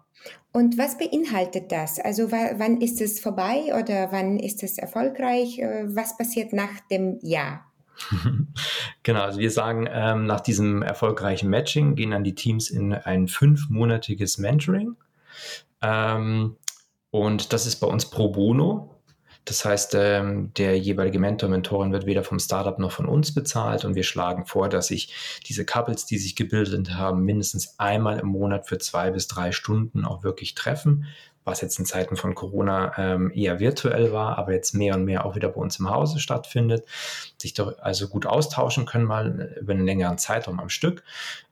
Und 0.51 0.77
was 0.77 0.97
beinhaltet 0.97 1.71
das? 1.71 1.99
Also 1.99 2.31
wann 2.31 2.79
ist 2.79 3.01
es 3.01 3.19
vorbei 3.19 3.73
oder 3.77 4.11
wann 4.11 4.37
ist 4.37 4.61
es 4.61 4.77
erfolgreich? 4.77 5.57
Äh, 5.57 5.85
was 5.95 6.15
passiert 6.15 6.53
nach 6.53 6.79
dem 6.91 7.17
Jahr? 7.23 7.65
genau, 9.03 9.21
also 9.21 9.39
wir 9.39 9.49
sagen, 9.49 9.87
ähm, 9.91 10.25
nach 10.25 10.41
diesem 10.41 10.83
erfolgreichen 10.83 11.49
Matching 11.49 11.95
gehen 11.95 12.11
dann 12.11 12.23
die 12.23 12.35
Teams 12.35 12.69
in 12.69 12.93
ein 12.93 13.27
fünfmonatiges 13.27 14.37
Mentoring. 14.37 14.95
Ähm, 15.81 16.55
und 17.09 17.51
das 17.51 17.65
ist 17.65 17.77
bei 17.77 17.87
uns 17.87 18.11
pro 18.11 18.29
bono. 18.29 18.96
Das 19.47 19.63
heißt, 19.63 19.95
ähm, 19.95 20.51
der 20.57 20.77
jeweilige 20.77 21.19
Mentor, 21.19 21.47
Mentorin 21.47 21.93
wird 21.93 22.05
weder 22.05 22.25
vom 22.25 22.37
Startup 22.37 22.77
noch 22.79 22.91
von 22.91 23.05
uns 23.05 23.33
bezahlt 23.33 23.85
und 23.85 23.95
wir 23.95 24.03
schlagen 24.03 24.45
vor, 24.45 24.67
dass 24.67 24.87
sich 24.87 25.39
diese 25.47 25.65
Couples, 25.65 26.05
die 26.05 26.17
sich 26.17 26.35
gebildet 26.35 26.95
haben, 26.95 27.23
mindestens 27.23 27.79
einmal 27.79 28.19
im 28.19 28.27
Monat 28.27 28.67
für 28.67 28.77
zwei 28.77 29.09
bis 29.09 29.29
drei 29.29 29.53
Stunden 29.53 30.03
auch 30.03 30.21
wirklich 30.21 30.53
treffen, 30.53 31.05
was 31.45 31.61
jetzt 31.61 31.79
in 31.79 31.85
Zeiten 31.85 32.17
von 32.17 32.35
Corona 32.35 32.91
ähm, 32.97 33.31
eher 33.33 33.61
virtuell 33.61 34.11
war, 34.11 34.37
aber 34.37 34.51
jetzt 34.51 34.73
mehr 34.73 34.95
und 34.95 35.05
mehr 35.05 35.25
auch 35.25 35.37
wieder 35.37 35.47
bei 35.47 35.61
uns 35.61 35.79
im 35.79 35.89
Hause 35.89 36.19
stattfindet, 36.19 36.85
sich 37.37 37.53
doch 37.53 37.79
also 37.79 38.09
gut 38.09 38.25
austauschen 38.25 38.85
können, 38.85 39.05
mal 39.05 39.55
über 39.61 39.71
einen 39.71 39.85
längeren 39.85 40.17
Zeitraum 40.17 40.59
am 40.59 40.67
Stück. 40.67 41.05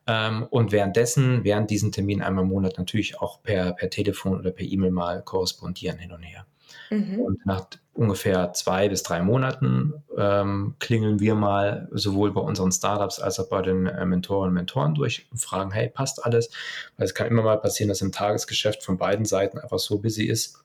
Ähm, 0.05 0.45
und 0.49 0.73
währenddessen, 0.73 1.45
während 1.45 1.69
diesen 1.69 1.93
Termin 1.93 2.21
einmal 2.21 2.43
im 2.43 2.49
Monat 2.49 2.77
natürlich 2.77 3.21
auch 3.21 3.41
per, 3.41 3.71
per 3.71 3.89
Telefon 3.89 4.37
oder 4.37 4.51
per 4.51 4.65
E-Mail 4.65 4.91
mal 4.91 5.21
korrespondieren 5.21 5.97
hin 5.97 6.11
und 6.11 6.23
her. 6.23 6.45
Mhm. 6.89 7.19
Und 7.19 7.45
nach 7.45 7.67
ungefähr 7.93 8.53
zwei 8.53 8.89
bis 8.89 9.03
drei 9.03 9.21
Monaten 9.21 9.93
ähm, 10.17 10.75
klingeln 10.79 11.19
wir 11.19 11.35
mal 11.35 11.87
sowohl 11.91 12.33
bei 12.33 12.41
unseren 12.41 12.71
Startups 12.71 13.19
als 13.19 13.39
auch 13.39 13.49
bei 13.49 13.61
den 13.61 13.87
äh, 13.87 14.05
Mentoren 14.05 14.49
und 14.49 14.53
Mentoren 14.53 14.95
durch 14.95 15.27
und 15.31 15.37
fragen, 15.37 15.71
hey, 15.71 15.89
passt 15.89 16.25
alles? 16.25 16.49
Weil 16.97 17.05
es 17.05 17.13
kann 17.13 17.27
immer 17.27 17.43
mal 17.43 17.57
passieren, 17.57 17.89
dass 17.89 18.01
im 18.01 18.11
Tagesgeschäft 18.11 18.83
von 18.83 18.97
beiden 18.97 19.25
Seiten 19.25 19.57
einfach 19.57 19.79
so 19.79 19.99
busy 19.99 20.25
ist, 20.25 20.63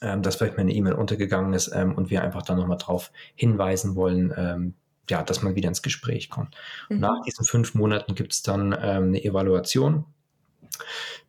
ähm, 0.00 0.22
dass 0.22 0.36
vielleicht 0.36 0.56
mal 0.56 0.62
eine 0.62 0.72
E-Mail 0.72 0.94
untergegangen 0.94 1.52
ist 1.52 1.70
ähm, 1.74 1.94
und 1.94 2.10
wir 2.10 2.22
einfach 2.22 2.42
dann 2.42 2.58
nochmal 2.58 2.78
darauf 2.78 3.12
hinweisen 3.34 3.94
wollen, 3.94 4.32
ähm, 4.36 4.74
ja, 5.10 5.22
dass 5.22 5.42
man 5.42 5.54
wieder 5.54 5.68
ins 5.68 5.82
Gespräch 5.82 6.30
kommt. 6.30 6.56
Mhm. 6.88 7.00
Nach 7.00 7.22
diesen 7.26 7.44
fünf 7.44 7.74
Monaten 7.74 8.14
gibt 8.14 8.32
es 8.32 8.42
dann 8.42 8.72
ähm, 8.72 9.08
eine 9.08 9.22
Evaluation 9.22 10.06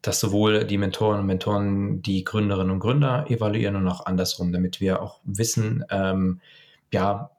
dass 0.02 0.20
sowohl 0.20 0.66
die 0.66 0.78
Mentoren 0.78 1.20
und 1.20 1.26
Mentoren 1.26 2.02
die 2.02 2.24
Gründerinnen 2.24 2.72
und 2.72 2.80
Gründer 2.80 3.26
evaluieren 3.30 3.76
und 3.76 3.88
auch 3.88 4.06
andersrum, 4.06 4.52
damit 4.52 4.80
wir 4.80 5.02
auch 5.02 5.20
wissen, 5.24 5.86
ähm, 5.90 6.42
ja, 6.92 7.32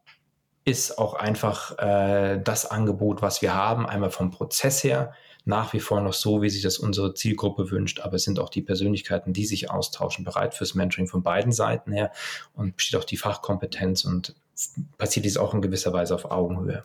ist 0.64 0.98
auch 0.98 1.14
einfach 1.14 1.78
äh, 1.78 2.40
das 2.42 2.66
Angebot, 2.66 3.22
was 3.22 3.40
wir 3.40 3.54
haben, 3.54 3.86
einmal 3.86 4.10
vom 4.10 4.32
Prozess 4.32 4.82
her, 4.82 5.12
nach 5.44 5.72
wie 5.72 5.80
vor 5.80 6.00
noch 6.00 6.12
so, 6.12 6.42
wie 6.42 6.50
sich 6.50 6.62
das 6.62 6.78
unsere 6.78 7.14
Zielgruppe 7.14 7.70
wünscht, 7.70 8.00
aber 8.00 8.16
es 8.16 8.24
sind 8.24 8.40
auch 8.40 8.50
die 8.50 8.62
Persönlichkeiten, 8.62 9.32
die 9.32 9.46
sich 9.46 9.70
austauschen, 9.70 10.24
bereit 10.24 10.54
fürs 10.54 10.74
Mentoring 10.74 11.06
von 11.06 11.22
beiden 11.22 11.52
Seiten 11.52 11.92
her 11.92 12.10
und 12.54 12.76
besteht 12.76 12.98
auch 12.98 13.04
die 13.04 13.16
Fachkompetenz 13.16 14.04
und 14.04 14.34
passiert 14.98 15.24
dies 15.24 15.36
auch 15.36 15.54
in 15.54 15.62
gewisser 15.62 15.92
Weise 15.92 16.16
auf 16.16 16.24
Augenhöhe. 16.32 16.82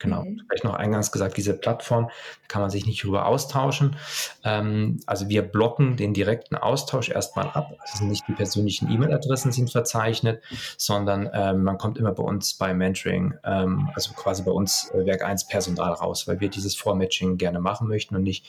Genau. 0.00 0.24
Mhm. 0.24 0.42
Vielleicht 0.48 0.64
noch 0.64 0.74
eingangs 0.74 1.12
gesagt, 1.12 1.36
diese 1.36 1.54
Plattform 1.54 2.10
kann 2.48 2.62
man 2.62 2.70
sich 2.70 2.86
nicht 2.86 3.04
darüber 3.04 3.26
austauschen. 3.26 3.96
Ähm, 4.42 4.98
also 5.06 5.28
wir 5.28 5.42
blocken 5.42 5.96
den 5.96 6.14
direkten 6.14 6.56
Austausch 6.56 7.10
erstmal 7.10 7.48
ab. 7.50 7.76
Also 7.92 8.06
nicht 8.06 8.24
die 8.26 8.32
persönlichen 8.32 8.90
E-Mail-Adressen 8.90 9.52
sind 9.52 9.70
verzeichnet, 9.70 10.42
sondern 10.76 11.28
ähm, 11.32 11.62
man 11.62 11.78
kommt 11.78 11.98
immer 11.98 12.12
bei 12.12 12.22
uns 12.22 12.54
bei 12.54 12.72
Mentoring, 12.74 13.34
ähm, 13.44 13.90
also 13.94 14.14
quasi 14.14 14.42
bei 14.42 14.50
uns 14.50 14.90
äh, 14.94 15.04
Werk 15.04 15.22
1 15.22 15.46
Personal 15.46 15.92
raus, 15.92 16.26
weil 16.26 16.40
wir 16.40 16.48
dieses 16.48 16.74
Vormatching 16.74 17.36
gerne 17.36 17.60
machen 17.60 17.86
möchten 17.86 18.16
und 18.16 18.22
nicht 18.22 18.46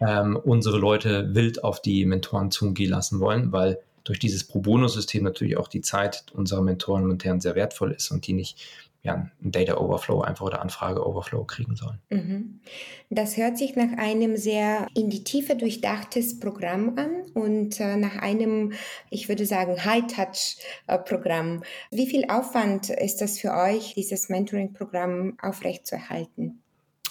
ähm, 0.00 0.36
unsere 0.36 0.78
Leute 0.78 1.34
wild 1.34 1.64
auf 1.64 1.80
die 1.80 2.04
Mentoren 2.04 2.50
zugehen 2.50 2.90
lassen 2.90 3.20
wollen, 3.20 3.52
weil 3.52 3.78
durch 4.04 4.18
dieses 4.18 4.44
Pro 4.44 4.60
Bono-System 4.60 5.24
natürlich 5.24 5.56
auch 5.56 5.68
die 5.68 5.82
Zeit 5.82 6.24
unserer 6.32 6.62
Mentoren 6.62 7.02
und 7.02 7.08
Mentoren 7.08 7.40
sehr 7.40 7.54
wertvoll 7.54 7.92
ist 7.92 8.10
und 8.10 8.26
die 8.26 8.32
nicht 8.32 8.58
ja, 9.02 9.14
einen 9.14 9.52
Data 9.52 9.78
Overflow 9.78 10.20
einfach 10.20 10.44
oder 10.44 10.60
Anfrage 10.60 11.06
Overflow 11.06 11.44
kriegen 11.44 11.74
sollen. 11.74 11.98
Mhm. 12.10 12.60
Das 13.08 13.36
hört 13.36 13.56
sich 13.56 13.74
nach 13.74 13.96
einem 13.96 14.36
sehr 14.36 14.86
in 14.94 15.08
die 15.08 15.24
Tiefe 15.24 15.56
durchdachtes 15.56 16.38
Programm 16.38 16.98
an 16.98 17.22
und 17.32 17.80
äh, 17.80 17.96
nach 17.96 18.16
einem, 18.16 18.72
ich 19.08 19.28
würde 19.28 19.46
sagen, 19.46 19.84
High-Touch-Programm. 19.84 21.62
Wie 21.90 22.06
viel 22.06 22.26
Aufwand 22.28 22.90
ist 22.90 23.22
das 23.22 23.38
für 23.38 23.54
euch, 23.54 23.94
dieses 23.94 24.28
Mentoring-Programm 24.28 25.38
aufrechtzuerhalten? 25.40 26.62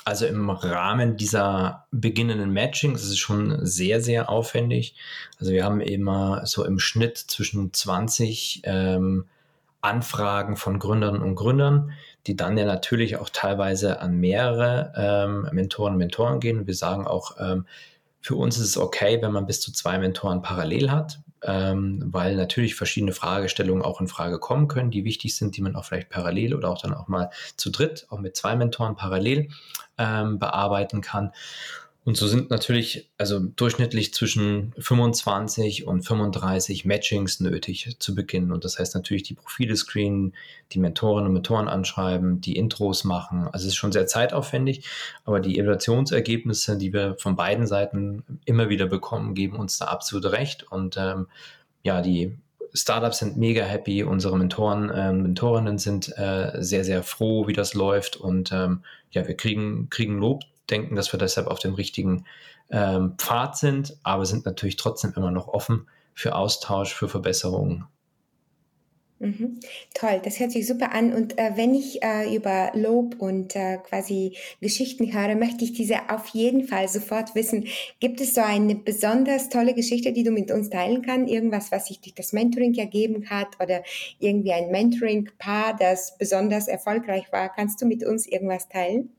Also 0.06 0.26
im 0.26 0.50
Rahmen 0.50 1.18
dieser 1.18 1.88
beginnenden 1.92 2.54
Matchings 2.54 3.04
ist 3.04 3.10
es 3.10 3.18
schon 3.20 3.66
sehr, 3.66 4.02
sehr 4.02 4.30
aufwendig. 4.30 4.96
Also 5.40 5.52
wir 5.52 5.66
haben 5.66 5.82
immer 5.82 6.46
so 6.46 6.66
im 6.66 6.80
Schnitt 6.80 7.18
zwischen 7.18 7.74
20 7.74 8.62
ähm, 8.64 9.26
Anfragen 9.82 10.58
von 10.58 10.80
Gründern 10.80 11.22
und 11.22 11.36
Gründern, 11.36 11.92
die 12.28 12.36
dann 12.36 12.58
ja 12.58 12.66
natürlich 12.66 13.18
auch 13.18 13.30
teilweise 13.30 14.02
an 14.02 14.16
mehrere 14.18 14.94
ähm, 14.96 15.50
Mentoren 15.54 15.94
und 15.94 16.00
Mentoren 16.00 16.40
gehen. 16.40 16.68
Wir 16.68 16.76
sagen 16.76 17.08
auch, 17.08 17.38
ähm, 17.40 17.66
für 18.22 18.36
uns 18.36 18.58
ist 18.58 18.68
es 18.68 18.78
okay, 18.78 19.22
wenn 19.22 19.32
man 19.32 19.46
bis 19.46 19.62
zu 19.62 19.72
zwei 19.72 19.98
Mentoren 19.98 20.42
parallel 20.42 20.92
hat, 20.92 21.20
ähm, 21.42 22.04
weil 22.06 22.36
natürlich 22.36 22.76
verschiedene 22.76 23.14
Fragestellungen 23.14 23.84
auch 23.84 24.02
in 24.02 24.08
Frage 24.08 24.40
kommen 24.40 24.68
können, 24.68 24.92
die 24.92 25.06
wichtig 25.06 25.36
sind, 25.36 25.56
die 25.56 25.62
man 25.62 25.76
auch 25.76 25.86
vielleicht 25.86 26.10
parallel 26.10 26.54
oder 26.54 26.70
auch 26.70 26.82
dann 26.82 26.94
auch 26.94 27.08
mal 27.08 27.30
zu 27.56 27.70
dritt, 27.70 28.08
auch 28.10 28.20
mit 28.20 28.36
zwei 28.36 28.58
Mentoren 28.58 28.96
parallel 28.96 29.50
ähm, 29.98 30.40
bearbeiten 30.40 31.00
kann. 31.02 31.32
Und 32.10 32.16
so 32.16 32.26
sind 32.26 32.50
natürlich 32.50 33.08
also 33.20 33.38
durchschnittlich 33.38 34.16
zwischen 34.16 34.74
25 34.80 35.86
und 35.86 36.02
35 36.02 36.84
Matchings 36.84 37.40
nötig 37.40 37.98
zu 38.00 38.16
Beginn. 38.16 38.52
Und 38.52 38.66
das 38.66 38.80
heißt 38.80 38.96
natürlich 38.96 39.22
die 39.22 39.36
Profile 39.36 39.76
screenen, 39.76 40.34
die 40.72 40.80
Mentorinnen 40.80 41.28
und 41.28 41.34
Mentoren 41.34 41.68
anschreiben, 41.68 42.42
die 42.42 42.56
Intros 42.56 43.04
machen. 43.04 43.44
Also 43.44 43.68
es 43.68 43.74
ist 43.74 43.76
schon 43.76 43.92
sehr 43.92 44.08
zeitaufwendig, 44.08 44.90
aber 45.24 45.40
die 45.40 45.60
Evaluationsergebnisse, 45.60 46.80
die 46.80 46.94
wir 46.94 47.16
von 47.20 47.36
beiden 47.36 47.68
Seiten 47.68 48.24
immer 48.44 48.70
wieder 48.70 48.88
bekommen, 48.88 49.36
geben 49.36 49.58
uns 49.58 49.78
da 49.78 49.86
absolut 49.86 50.32
recht. 50.32 50.64
Und 50.64 50.98
ähm, 50.98 51.28
ja, 51.84 52.02
die 52.02 52.36
Startups 52.74 53.20
sind 53.20 53.38
mega 53.38 53.62
happy, 53.62 54.02
unsere 54.02 54.36
Mentoren, 54.36 54.90
äh, 54.90 55.14
Mentorinnen 55.14 55.78
sind 55.78 56.12
äh, 56.18 56.54
sehr, 56.58 56.84
sehr 56.84 57.04
froh, 57.04 57.46
wie 57.46 57.54
das 57.54 57.76
läuft. 57.76 58.18
Und 58.18 58.52
ähm, 58.52 58.82
ja, 59.12 59.28
wir 59.28 59.38
kriegen, 59.38 59.92
kriegen 59.92 60.18
Lob 60.18 60.42
denken, 60.72 60.96
dass 60.96 61.12
wir 61.14 61.20
deshalb 61.20 61.48
auf 61.48 61.60
dem 61.60 61.74
richtigen 61.74 62.26
ähm, 62.70 63.16
Pfad 63.18 63.58
sind, 63.58 63.98
aber 64.04 64.26
sind 64.26 64.46
natürlich 64.46 64.76
trotzdem 64.76 65.14
immer 65.16 65.32
noch 65.32 65.48
offen 65.48 65.88
für 66.14 66.36
Austausch, 66.36 66.94
für 66.94 67.08
Verbesserungen. 67.08 67.86
Mhm. 69.22 69.60
Toll, 69.94 70.22
das 70.24 70.40
hört 70.40 70.52
sich 70.52 70.66
super 70.66 70.94
an. 70.94 71.14
Und 71.14 71.38
äh, 71.38 71.52
wenn 71.56 71.76
ich 71.76 72.02
äh, 72.02 72.34
über 72.34 72.72
Lob 72.74 73.16
und 73.20 73.54
äh, 73.54 73.78
quasi 73.78 74.38
Geschichten 74.62 75.12
höre, 75.14 75.36
möchte 75.36 75.66
ich 75.66 75.74
diese 75.74 76.10
auf 76.10 76.28
jeden 76.28 76.66
Fall 76.66 76.88
sofort 76.88 77.36
wissen. 77.36 77.68
Gibt 78.00 78.22
es 78.22 78.34
so 78.34 78.42
eine 78.42 78.76
besonders 78.76 79.50
tolle 79.50 79.74
Geschichte, 79.74 80.14
die 80.14 80.24
du 80.24 80.32
mit 80.32 80.52
uns 80.52 80.70
teilen 80.70 81.02
kannst? 81.02 81.30
Irgendwas, 81.30 81.70
was 81.70 81.88
sich 81.88 82.00
durch 82.00 82.16
das 82.16 82.32
Mentoring 82.32 82.74
ergeben 82.76 83.30
hat 83.30 83.60
oder 83.62 83.84
irgendwie 84.20 84.54
ein 84.54 84.72
Mentoring-Paar, 84.72 85.76
das 85.78 86.18
besonders 86.18 86.70
erfolgreich 86.70 87.26
war? 87.32 87.50
Kannst 87.54 87.82
du 87.82 87.86
mit 87.86 88.06
uns 88.06 88.26
irgendwas 88.26 88.70
teilen? 88.70 89.10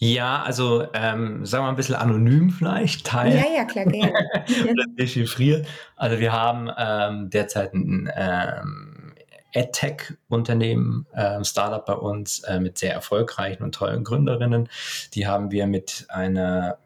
Ja, 0.00 0.42
also 0.42 0.86
ähm, 0.94 1.44
sagen 1.44 1.62
wir 1.62 1.66
mal 1.66 1.68
ein 1.70 1.76
bisschen 1.76 1.96
anonym 1.96 2.50
vielleicht, 2.50 3.04
Teil. 3.04 3.36
Ja, 3.36 3.46
ja, 3.52 3.64
klar, 3.64 3.84
gerne. 3.84 4.12
oder 4.70 4.84
dechiffriert. 4.96 5.66
Also 5.96 6.20
wir 6.20 6.32
haben 6.32 6.70
ähm, 6.78 7.30
derzeit 7.30 7.74
ein 7.74 8.08
ähm, 8.14 9.14
AdTech-Unternehmen, 9.56 11.06
ähm, 11.14 11.42
Startup 11.42 11.84
bei 11.84 11.94
uns 11.94 12.40
äh, 12.40 12.60
mit 12.60 12.78
sehr 12.78 12.92
erfolgreichen 12.92 13.64
und 13.64 13.74
tollen 13.74 14.04
Gründerinnen. 14.04 14.68
Die 15.14 15.26
haben 15.26 15.50
wir 15.50 15.66
mit 15.66 16.06
einer 16.08 16.78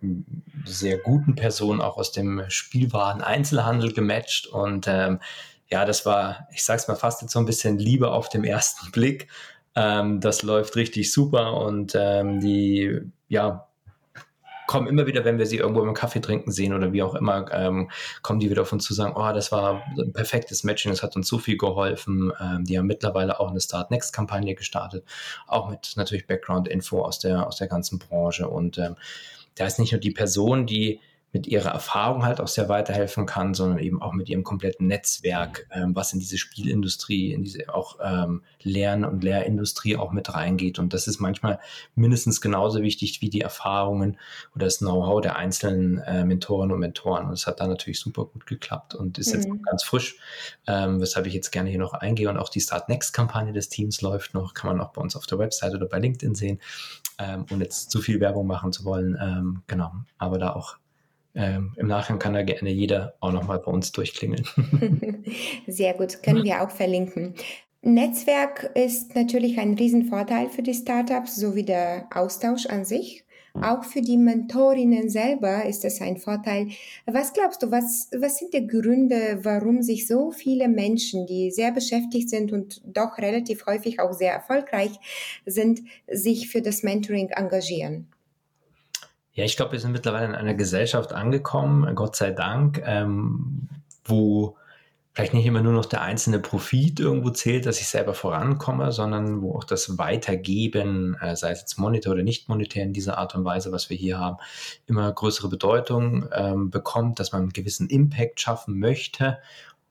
sehr 0.64 0.97
guten 0.97 1.35
Person 1.35 1.83
auch 1.83 1.99
aus 1.99 2.12
dem 2.12 2.42
Spielwaren-Einzelhandel 2.49 3.92
gematcht 3.92 4.47
und 4.47 4.87
ähm, 4.88 5.21
ja, 5.69 5.85
das 5.85 6.04
war, 6.04 6.49
ich 6.52 6.64
sag's 6.64 6.87
mal 6.87 6.97
fast 6.97 7.23
jetzt 7.23 7.33
so 7.33 7.38
ein 7.38 7.47
bisschen 7.47 7.78
Liebe 7.78 8.11
auf 8.11 8.28
dem 8.28 8.45
ersten 8.45 8.90
Blick. 8.92 9.28
Ähm, 9.75 10.21
das 10.21 10.43
läuft 10.43 10.76
richtig 10.76 11.12
super 11.12 11.55
und 11.55 11.95
ähm, 11.97 12.41
die, 12.41 13.00
ja, 13.29 13.69
kommen 14.67 14.87
immer 14.87 15.07
wieder, 15.07 15.25
wenn 15.25 15.38
wir 15.38 15.47
sie 15.47 15.59
irgendwo 15.59 15.83
im 15.83 15.93
Kaffee 15.93 16.21
trinken 16.21 16.50
sehen 16.50 16.73
oder 16.73 16.93
wie 16.93 17.02
auch 17.02 17.14
immer, 17.14 17.50
ähm, 17.52 17.91
kommen 18.23 18.41
die 18.41 18.49
wieder 18.49 18.62
auf 18.62 18.73
uns 18.73 18.85
zu 18.85 18.95
sagen, 18.95 19.12
oh, 19.17 19.33
das 19.33 19.52
war 19.52 19.83
ein 19.99 20.12
perfektes 20.12 20.64
Matching, 20.64 20.93
das 20.93 21.02
hat 21.02 21.17
uns 21.17 21.29
so 21.29 21.38
viel 21.38 21.57
geholfen. 21.57 22.33
Ähm, 22.41 22.64
die 22.64 22.79
haben 22.79 22.87
mittlerweile 22.87 23.38
auch 23.38 23.50
eine 23.50 23.61
Start 23.61 23.91
Next 23.91 24.14
Kampagne 24.14 24.55
gestartet, 24.55 25.05
auch 25.47 25.69
mit 25.69 25.93
natürlich 25.97 26.26
Background 26.26 26.69
Info 26.69 27.02
aus 27.02 27.19
der 27.19 27.47
aus 27.47 27.57
der 27.57 27.69
ganzen 27.69 27.99
Branche 27.99 28.49
und 28.49 28.79
ähm, 28.79 28.97
da 29.57 29.67
ist 29.67 29.79
nicht 29.79 29.93
nur 29.93 30.00
die 30.00 30.12
Person, 30.12 30.67
die 30.67 31.00
mit 31.32 31.46
ihrer 31.46 31.70
Erfahrung 31.70 32.24
halt 32.24 32.40
auch 32.40 32.48
sehr 32.48 32.68
weiterhelfen 32.68 33.24
kann, 33.24 33.54
sondern 33.54 33.78
eben 33.78 34.02
auch 34.02 34.12
mit 34.12 34.28
ihrem 34.28 34.44
kompletten 34.44 34.86
Netzwerk, 34.86 35.66
ähm, 35.72 35.96
was 35.96 36.12
in 36.12 36.20
diese 36.20 36.36
Spielindustrie, 36.36 37.32
in 37.32 37.42
diese 37.42 37.74
auch 37.74 37.98
ähm, 38.02 38.42
Lern- 38.62 39.06
und 39.06 39.24
Lehrindustrie 39.24 39.96
auch 39.96 40.12
mit 40.12 40.34
reingeht. 40.34 40.78
Und 40.78 40.92
das 40.92 41.08
ist 41.08 41.20
manchmal 41.20 41.58
mindestens 41.94 42.42
genauso 42.42 42.82
wichtig 42.82 43.22
wie 43.22 43.30
die 43.30 43.40
Erfahrungen 43.40 44.18
oder 44.54 44.66
das 44.66 44.78
Know-how 44.78 45.22
der 45.22 45.36
einzelnen 45.36 45.98
äh, 45.98 46.24
Mentorinnen 46.24 46.74
und 46.74 46.80
Mentoren. 46.80 47.26
Und 47.26 47.32
es 47.32 47.46
hat 47.46 47.60
da 47.60 47.66
natürlich 47.66 47.98
super 47.98 48.26
gut 48.26 48.44
geklappt 48.44 48.94
und 48.94 49.16
ist 49.16 49.28
mhm. 49.28 49.34
jetzt 49.34 49.48
noch 49.48 49.62
ganz 49.62 49.82
frisch, 49.84 50.16
ähm, 50.66 51.00
weshalb 51.00 51.26
ich 51.26 51.32
jetzt 51.32 51.50
gerne 51.50 51.70
hier 51.70 51.78
noch 51.78 51.94
eingehe. 51.94 52.28
Und 52.28 52.36
auch 52.36 52.50
die 52.50 52.60
Start 52.60 52.90
Next-Kampagne 52.90 53.54
des 53.54 53.70
Teams 53.70 54.02
läuft 54.02 54.34
noch, 54.34 54.52
kann 54.52 54.68
man 54.68 54.86
auch 54.86 54.92
bei 54.92 55.00
uns 55.00 55.16
auf 55.16 55.26
der 55.26 55.38
Website 55.38 55.74
oder 55.74 55.86
bei 55.86 55.98
LinkedIn 55.98 56.34
sehen, 56.34 56.60
ähm, 57.18 57.46
ohne 57.50 57.64
jetzt 57.64 57.90
zu 57.90 58.02
viel 58.02 58.20
Werbung 58.20 58.46
machen 58.46 58.70
zu 58.70 58.84
wollen. 58.84 59.16
Ähm, 59.18 59.62
genau, 59.66 59.92
aber 60.18 60.38
da 60.38 60.52
auch 60.52 60.76
ähm, 61.34 61.72
Im 61.76 61.86
Nachhinein 61.86 62.18
kann 62.18 62.34
da 62.34 62.42
gerne 62.42 62.70
jeder 62.70 63.14
auch 63.20 63.32
nochmal 63.32 63.58
bei 63.58 63.70
uns 63.70 63.92
durchklingeln. 63.92 64.44
Sehr 65.66 65.94
gut, 65.94 66.22
können 66.22 66.44
wir 66.44 66.62
auch 66.62 66.70
verlinken. 66.70 67.34
Netzwerk 67.80 68.70
ist 68.74 69.14
natürlich 69.16 69.58
ein 69.58 69.74
Riesenvorteil 69.74 70.50
für 70.50 70.62
die 70.62 70.74
Startups 70.74 71.36
sowie 71.36 71.64
der 71.64 72.06
Austausch 72.14 72.66
an 72.66 72.84
sich. 72.84 73.24
Auch 73.60 73.84
für 73.84 74.00
die 74.00 74.16
Mentorinnen 74.16 75.10
selber 75.10 75.66
ist 75.66 75.84
es 75.84 76.00
ein 76.00 76.16
Vorteil. 76.16 76.68
Was 77.04 77.34
glaubst 77.34 77.62
du, 77.62 77.70
was, 77.70 78.08
was 78.16 78.38
sind 78.38 78.54
die 78.54 78.66
Gründe, 78.66 79.40
warum 79.42 79.82
sich 79.82 80.06
so 80.06 80.30
viele 80.30 80.68
Menschen, 80.68 81.26
die 81.26 81.50
sehr 81.50 81.70
beschäftigt 81.70 82.30
sind 82.30 82.50
und 82.50 82.80
doch 82.84 83.18
relativ 83.18 83.66
häufig 83.66 84.00
auch 84.00 84.14
sehr 84.14 84.32
erfolgreich 84.32 84.92
sind, 85.44 85.82
sich 86.10 86.48
für 86.48 86.62
das 86.62 86.82
Mentoring 86.82 87.28
engagieren? 87.28 88.06
Ja, 89.34 89.44
ich 89.44 89.56
glaube, 89.56 89.72
wir 89.72 89.80
sind 89.80 89.92
mittlerweile 89.92 90.26
in 90.26 90.34
einer 90.34 90.54
Gesellschaft 90.54 91.12
angekommen, 91.12 91.94
Gott 91.94 92.16
sei 92.16 92.32
Dank, 92.32 92.82
ähm, 92.84 93.68
wo 94.04 94.56
vielleicht 95.14 95.34
nicht 95.34 95.46
immer 95.46 95.62
nur 95.62 95.72
noch 95.72 95.84
der 95.86 96.02
einzelne 96.02 96.38
Profit 96.38 96.98
irgendwo 96.98 97.30
zählt, 97.30 97.66
dass 97.66 97.80
ich 97.80 97.88
selber 97.88 98.14
vorankomme, 98.14 98.92
sondern 98.92 99.42
wo 99.42 99.54
auch 99.54 99.64
das 99.64 99.98
Weitergeben, 99.98 101.16
äh, 101.20 101.36
sei 101.36 101.50
es 101.50 101.60
jetzt 101.60 101.78
monetär 101.78 102.12
oder 102.12 102.22
nicht 102.22 102.48
monetär 102.48 102.82
in 102.82 102.92
dieser 102.92 103.18
Art 103.18 103.34
und 103.34 103.44
Weise, 103.44 103.72
was 103.72 103.90
wir 103.90 103.96
hier 103.96 104.18
haben, 104.18 104.38
immer 104.86 105.10
größere 105.12 105.48
Bedeutung 105.48 106.28
ähm, 106.32 106.70
bekommt, 106.70 107.18
dass 107.18 107.32
man 107.32 107.42
einen 107.42 107.52
gewissen 107.52 107.88
Impact 107.88 108.40
schaffen 108.40 108.78
möchte 108.78 109.38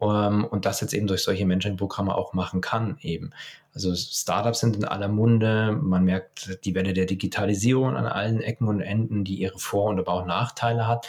ähm, 0.01 0.45
und 0.45 0.65
das 0.65 0.81
jetzt 0.81 0.93
eben 0.93 1.07
durch 1.07 1.23
solche 1.23 1.45
Mentoring-Programme 1.45 2.15
auch 2.15 2.33
machen 2.33 2.61
kann 2.61 2.97
eben. 3.01 3.31
Also 3.73 3.95
Startups 3.95 4.59
sind 4.59 4.75
in 4.75 4.83
aller 4.83 5.07
Munde, 5.07 5.71
man 5.71 6.03
merkt 6.03 6.59
die 6.65 6.75
Welle 6.75 6.93
der 6.93 7.05
Digitalisierung 7.05 7.95
an 7.95 8.05
allen 8.05 8.41
Ecken 8.41 8.67
und 8.67 8.81
Enden, 8.81 9.23
die 9.23 9.35
ihre 9.35 9.59
Vor- 9.59 9.89
und 9.89 9.99
aber 9.99 10.13
auch 10.13 10.25
Nachteile 10.25 10.87
hat. 10.87 11.07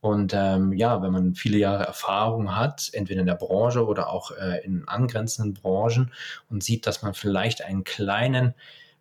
Und 0.00 0.32
ähm, 0.34 0.72
ja, 0.72 1.02
wenn 1.02 1.10
man 1.10 1.34
viele 1.34 1.58
Jahre 1.58 1.84
Erfahrung 1.84 2.54
hat, 2.54 2.90
entweder 2.92 3.20
in 3.20 3.26
der 3.26 3.34
Branche 3.34 3.84
oder 3.84 4.10
auch 4.10 4.30
äh, 4.30 4.64
in 4.64 4.86
angrenzenden 4.86 5.54
Branchen 5.54 6.12
und 6.48 6.62
sieht, 6.62 6.86
dass 6.86 7.02
man 7.02 7.14
vielleicht 7.14 7.64
einen 7.64 7.82
kleinen 7.82 8.54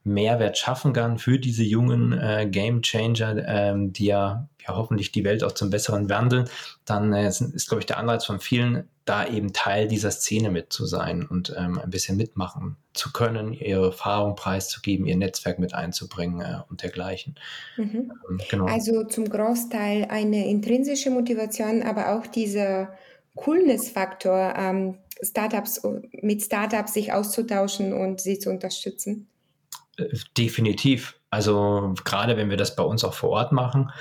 Mehrwert 0.03 0.57
schaffen 0.57 0.93
kann 0.93 1.17
für 1.17 1.39
diese 1.39 1.63
jungen 1.63 2.11
äh, 2.13 2.47
Game 2.49 2.81
Changer, 2.81 3.47
ähm, 3.47 3.93
die 3.93 4.05
ja, 4.05 4.49
ja 4.65 4.75
hoffentlich 4.75 5.11
die 5.11 5.23
Welt 5.23 5.43
auch 5.43 5.53
zum 5.53 5.69
Besseren 5.69 6.09
wandeln, 6.09 6.49
dann 6.85 7.13
äh, 7.13 7.27
ist, 7.27 7.41
ist 7.41 7.69
glaube 7.69 7.81
ich, 7.81 7.85
der 7.85 7.97
Anreiz 7.97 8.25
von 8.25 8.39
vielen 8.39 8.89
da 9.05 9.27
eben 9.27 9.51
Teil 9.51 9.87
dieser 9.87 10.11
Szene 10.11 10.49
mit 10.49 10.71
zu 10.71 10.85
sein 10.85 11.25
und 11.25 11.53
ähm, 11.57 11.77
ein 11.77 11.89
bisschen 11.89 12.15
mitmachen 12.15 12.77
zu 12.93 13.11
können, 13.11 13.53
ihre 13.53 13.87
Erfahrung 13.87 14.35
preiszugeben, 14.35 15.05
ihr 15.05 15.17
Netzwerk 15.17 15.59
mit 15.59 15.73
einzubringen 15.73 16.41
äh, 16.41 16.59
und 16.69 16.83
dergleichen. 16.83 17.35
Mhm. 17.75 18.13
Ähm, 18.29 18.41
genau. 18.49 18.65
Also 18.65 19.03
zum 19.03 19.25
Großteil 19.25 20.05
eine 20.09 20.47
intrinsische 20.47 21.09
Motivation, 21.09 21.83
aber 21.83 22.15
auch 22.15 22.27
dieser 22.27 22.93
Coolness-Faktor, 23.35 24.53
ähm, 24.57 24.97
Startups 25.21 25.81
mit 26.11 26.41
Startups 26.41 26.93
sich 26.93 27.13
auszutauschen 27.13 27.93
und 27.93 28.21
sie 28.21 28.39
zu 28.39 28.49
unterstützen. 28.49 29.27
Definitiv. 30.37 31.15
Also 31.29 31.93
gerade 32.03 32.37
wenn 32.37 32.49
wir 32.49 32.57
das 32.57 32.75
bei 32.75 32.83
uns 32.83 33.03
auch 33.03 33.13
vor 33.13 33.29
Ort 33.31 33.51
machen, 33.51 33.91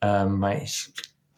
ähm, 0.00 0.42
ich 0.62 0.92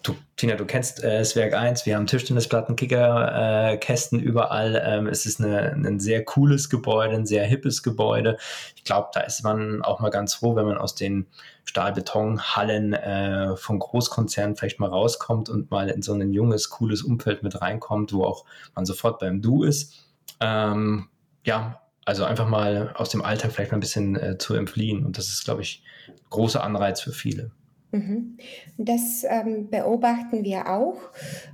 du, 0.05 0.14
Tina, 0.37 0.55
du 0.55 0.64
kennst 0.64 1.03
äh, 1.03 1.18
das 1.18 1.35
Werk 1.35 1.55
1, 1.55 1.87
wir 1.87 1.96
haben 1.96 2.07
Tischtennisplatten, 2.07 2.77
Kickerkästen 2.77 4.20
äh, 4.20 4.22
überall. 4.22 4.81
Ähm, 4.85 5.07
es 5.07 5.27
ist 5.27 5.40
eine, 5.40 5.72
ein 5.72 5.98
sehr 5.98 6.24
cooles 6.24 6.70
Gebäude, 6.70 7.14
ein 7.14 7.27
sehr 7.27 7.44
hippes 7.44 7.83
Gebäude. 7.83 8.37
Ich 8.77 8.85
glaube, 8.85 9.09
da 9.12 9.20
ist 9.20 9.42
man 9.42 9.83
auch 9.83 10.00
mal 10.00 10.11
ganz 10.11 10.35
froh, 10.35 10.55
wenn 10.55 10.66
man 10.66 10.79
aus 10.79 10.94
den 10.94 11.27
Stahlbetonhallen 11.64 12.92
äh, 12.92 13.57
von 13.57 13.79
Großkonzernen 13.79 14.57
vielleicht 14.57 14.79
mal 14.79 14.90
rauskommt 14.90 15.48
und 15.48 15.70
mal 15.70 15.88
in 15.88 16.03
so 16.03 16.12
ein 16.12 16.33
junges, 16.33 16.70
cooles 16.70 17.03
Umfeld 17.03 17.42
mit 17.42 17.61
reinkommt, 17.61 18.12
wo 18.12 18.24
auch 18.24 18.44
man 18.74 18.85
sofort 18.85 19.18
beim 19.18 19.40
Du 19.40 19.64
ist. 19.64 19.94
Ähm, 20.40 21.09
ja, 21.44 21.81
also 22.04 22.24
einfach 22.24 22.48
mal 22.48 22.92
aus 22.96 23.10
dem 23.10 23.22
Alltag 23.22 23.52
vielleicht 23.52 23.72
mal 23.72 23.78
ein 23.78 23.80
bisschen 23.80 24.16
äh, 24.16 24.38
zu 24.38 24.54
entfliehen. 24.54 25.04
Und 25.04 25.18
das 25.18 25.28
ist, 25.28 25.44
glaube 25.44 25.62
ich, 25.62 25.82
großer 26.30 26.62
Anreiz 26.62 27.00
für 27.00 27.12
viele. 27.12 27.50
Mhm. 27.94 28.38
Das 28.76 29.24
ähm, 29.28 29.70
beobachten 29.70 30.42
wir 30.42 30.68
auch. 30.68 30.96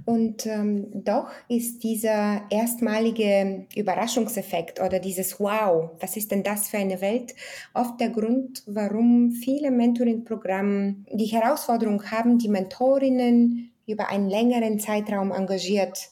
Und 0.07 0.47
ähm, 0.47 0.87
doch 1.05 1.31
ist 1.49 1.83
dieser 1.83 2.43
erstmalige 2.51 3.67
Überraschungseffekt 3.77 4.81
oder 4.81 5.01
dieses 5.01 5.39
Wow, 5.39 5.91
was 6.01 6.17
ist 6.17 6.31
denn 6.31 6.43
das 6.43 6.69
für 6.69 6.79
eine 6.79 7.03
Welt, 7.03 7.35
oft 7.75 8.01
der 8.01 8.09
Grund, 8.09 8.63
warum 8.67 9.33
viele 9.33 9.71
Mentoring-Programme 9.71 10.97
die 11.13 11.27
Herausforderung 11.27 12.11
haben, 12.11 12.39
die 12.39 12.49
Mentorinnen 12.49 13.73
über 13.87 14.09
einen 14.09 14.31
längeren 14.31 14.79
Zeitraum 14.79 15.33
engagiert 15.33 16.09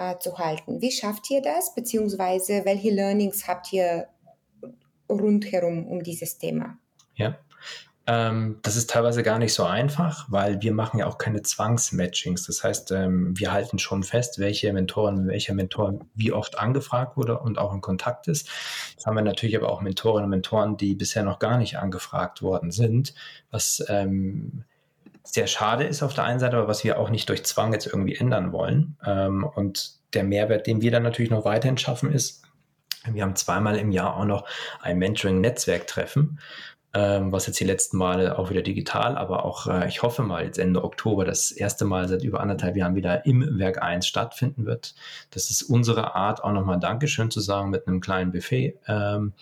äh, 0.00 0.18
zu 0.18 0.38
halten. 0.38 0.80
Wie 0.80 0.90
schafft 0.90 1.30
ihr 1.30 1.42
das, 1.42 1.74
beziehungsweise 1.74 2.64
welche 2.64 2.90
Learnings 2.90 3.46
habt 3.46 3.70
ihr 3.72 4.08
rundherum 5.10 5.86
um 5.86 6.02
dieses 6.02 6.38
Thema? 6.38 6.78
Ja, 7.14 7.36
ähm, 8.06 8.60
das 8.62 8.76
ist 8.76 8.88
teilweise 8.88 9.22
gar 9.22 9.38
nicht 9.38 9.52
so 9.52 9.64
einfach, 9.64 10.26
weil 10.30 10.62
wir 10.62 10.72
machen 10.72 11.00
ja 11.00 11.06
auch 11.06 11.18
keine 11.18 11.42
Zwangsmatchings. 11.42 12.46
Das 12.46 12.64
heißt, 12.64 12.92
ähm, 12.92 13.38
wir 13.38 13.52
halten 13.52 13.78
schon 13.78 14.02
fest, 14.02 14.38
welche 14.38 14.72
Mentorin, 14.72 15.28
welcher 15.28 15.52
Mentor 15.52 16.00
wie 16.14 16.32
oft 16.32 16.58
angefragt 16.58 17.18
wurde 17.18 17.38
und 17.38 17.58
auch 17.58 17.74
in 17.74 17.82
Kontakt 17.82 18.26
ist. 18.26 18.48
Jetzt 18.92 19.04
haben 19.04 19.16
wir 19.16 19.22
natürlich 19.22 19.56
aber 19.56 19.70
auch 19.70 19.82
Mentorinnen 19.82 20.24
und 20.24 20.30
Mentoren, 20.30 20.78
die 20.78 20.94
bisher 20.94 21.24
noch 21.24 21.38
gar 21.38 21.58
nicht 21.58 21.76
angefragt 21.78 22.40
worden 22.40 22.70
sind, 22.70 23.14
was 23.50 23.84
ähm, 23.88 24.64
sehr 25.32 25.46
schade 25.46 25.84
ist 25.84 26.02
auf 26.02 26.14
der 26.14 26.24
einen 26.24 26.40
Seite, 26.40 26.56
aber 26.56 26.68
was 26.68 26.84
wir 26.84 26.98
auch 26.98 27.10
nicht 27.10 27.28
durch 27.28 27.44
Zwang 27.44 27.72
jetzt 27.72 27.86
irgendwie 27.86 28.16
ändern 28.16 28.52
wollen. 28.52 28.96
Ähm, 29.04 29.44
und 29.44 29.92
der 30.14 30.24
Mehrwert, 30.24 30.66
den 30.66 30.82
wir 30.82 30.90
dann 30.90 31.02
natürlich 31.02 31.30
noch 31.30 31.44
weiterhin 31.44 31.78
schaffen, 31.78 32.12
ist, 32.12 32.42
wir 33.10 33.22
haben 33.22 33.36
zweimal 33.36 33.76
im 33.76 33.92
Jahr 33.92 34.16
auch 34.16 34.24
noch 34.24 34.46
ein 34.82 34.98
Mentoring-Netzwerktreffen 34.98 36.38
ähm, 36.92 37.30
was 37.30 37.46
jetzt 37.46 37.60
die 37.60 37.64
letzten 37.64 37.98
Male 37.98 38.36
auch 38.38 38.50
wieder 38.50 38.62
digital, 38.62 39.16
aber 39.16 39.44
auch, 39.44 39.66
äh, 39.68 39.88
ich 39.88 40.02
hoffe 40.02 40.22
mal, 40.22 40.44
jetzt 40.44 40.58
Ende 40.58 40.82
Oktober 40.82 41.24
das 41.24 41.52
erste 41.52 41.84
Mal 41.84 42.08
seit 42.08 42.24
über 42.24 42.40
anderthalb 42.40 42.76
Jahren 42.76 42.96
wieder 42.96 43.24
im 43.26 43.58
Werk 43.58 43.80
1 43.80 44.06
stattfinden 44.06 44.66
wird. 44.66 44.94
Das 45.30 45.50
ist 45.50 45.62
unsere 45.62 46.16
Art, 46.16 46.42
auch 46.42 46.52
nochmal 46.52 46.80
Dankeschön 46.80 47.30
zu 47.30 47.40
sagen 47.40 47.70
mit 47.70 47.86
einem 47.86 48.00
kleinen 48.00 48.32
Buffet, 48.32 48.76
ähm, 48.88 49.34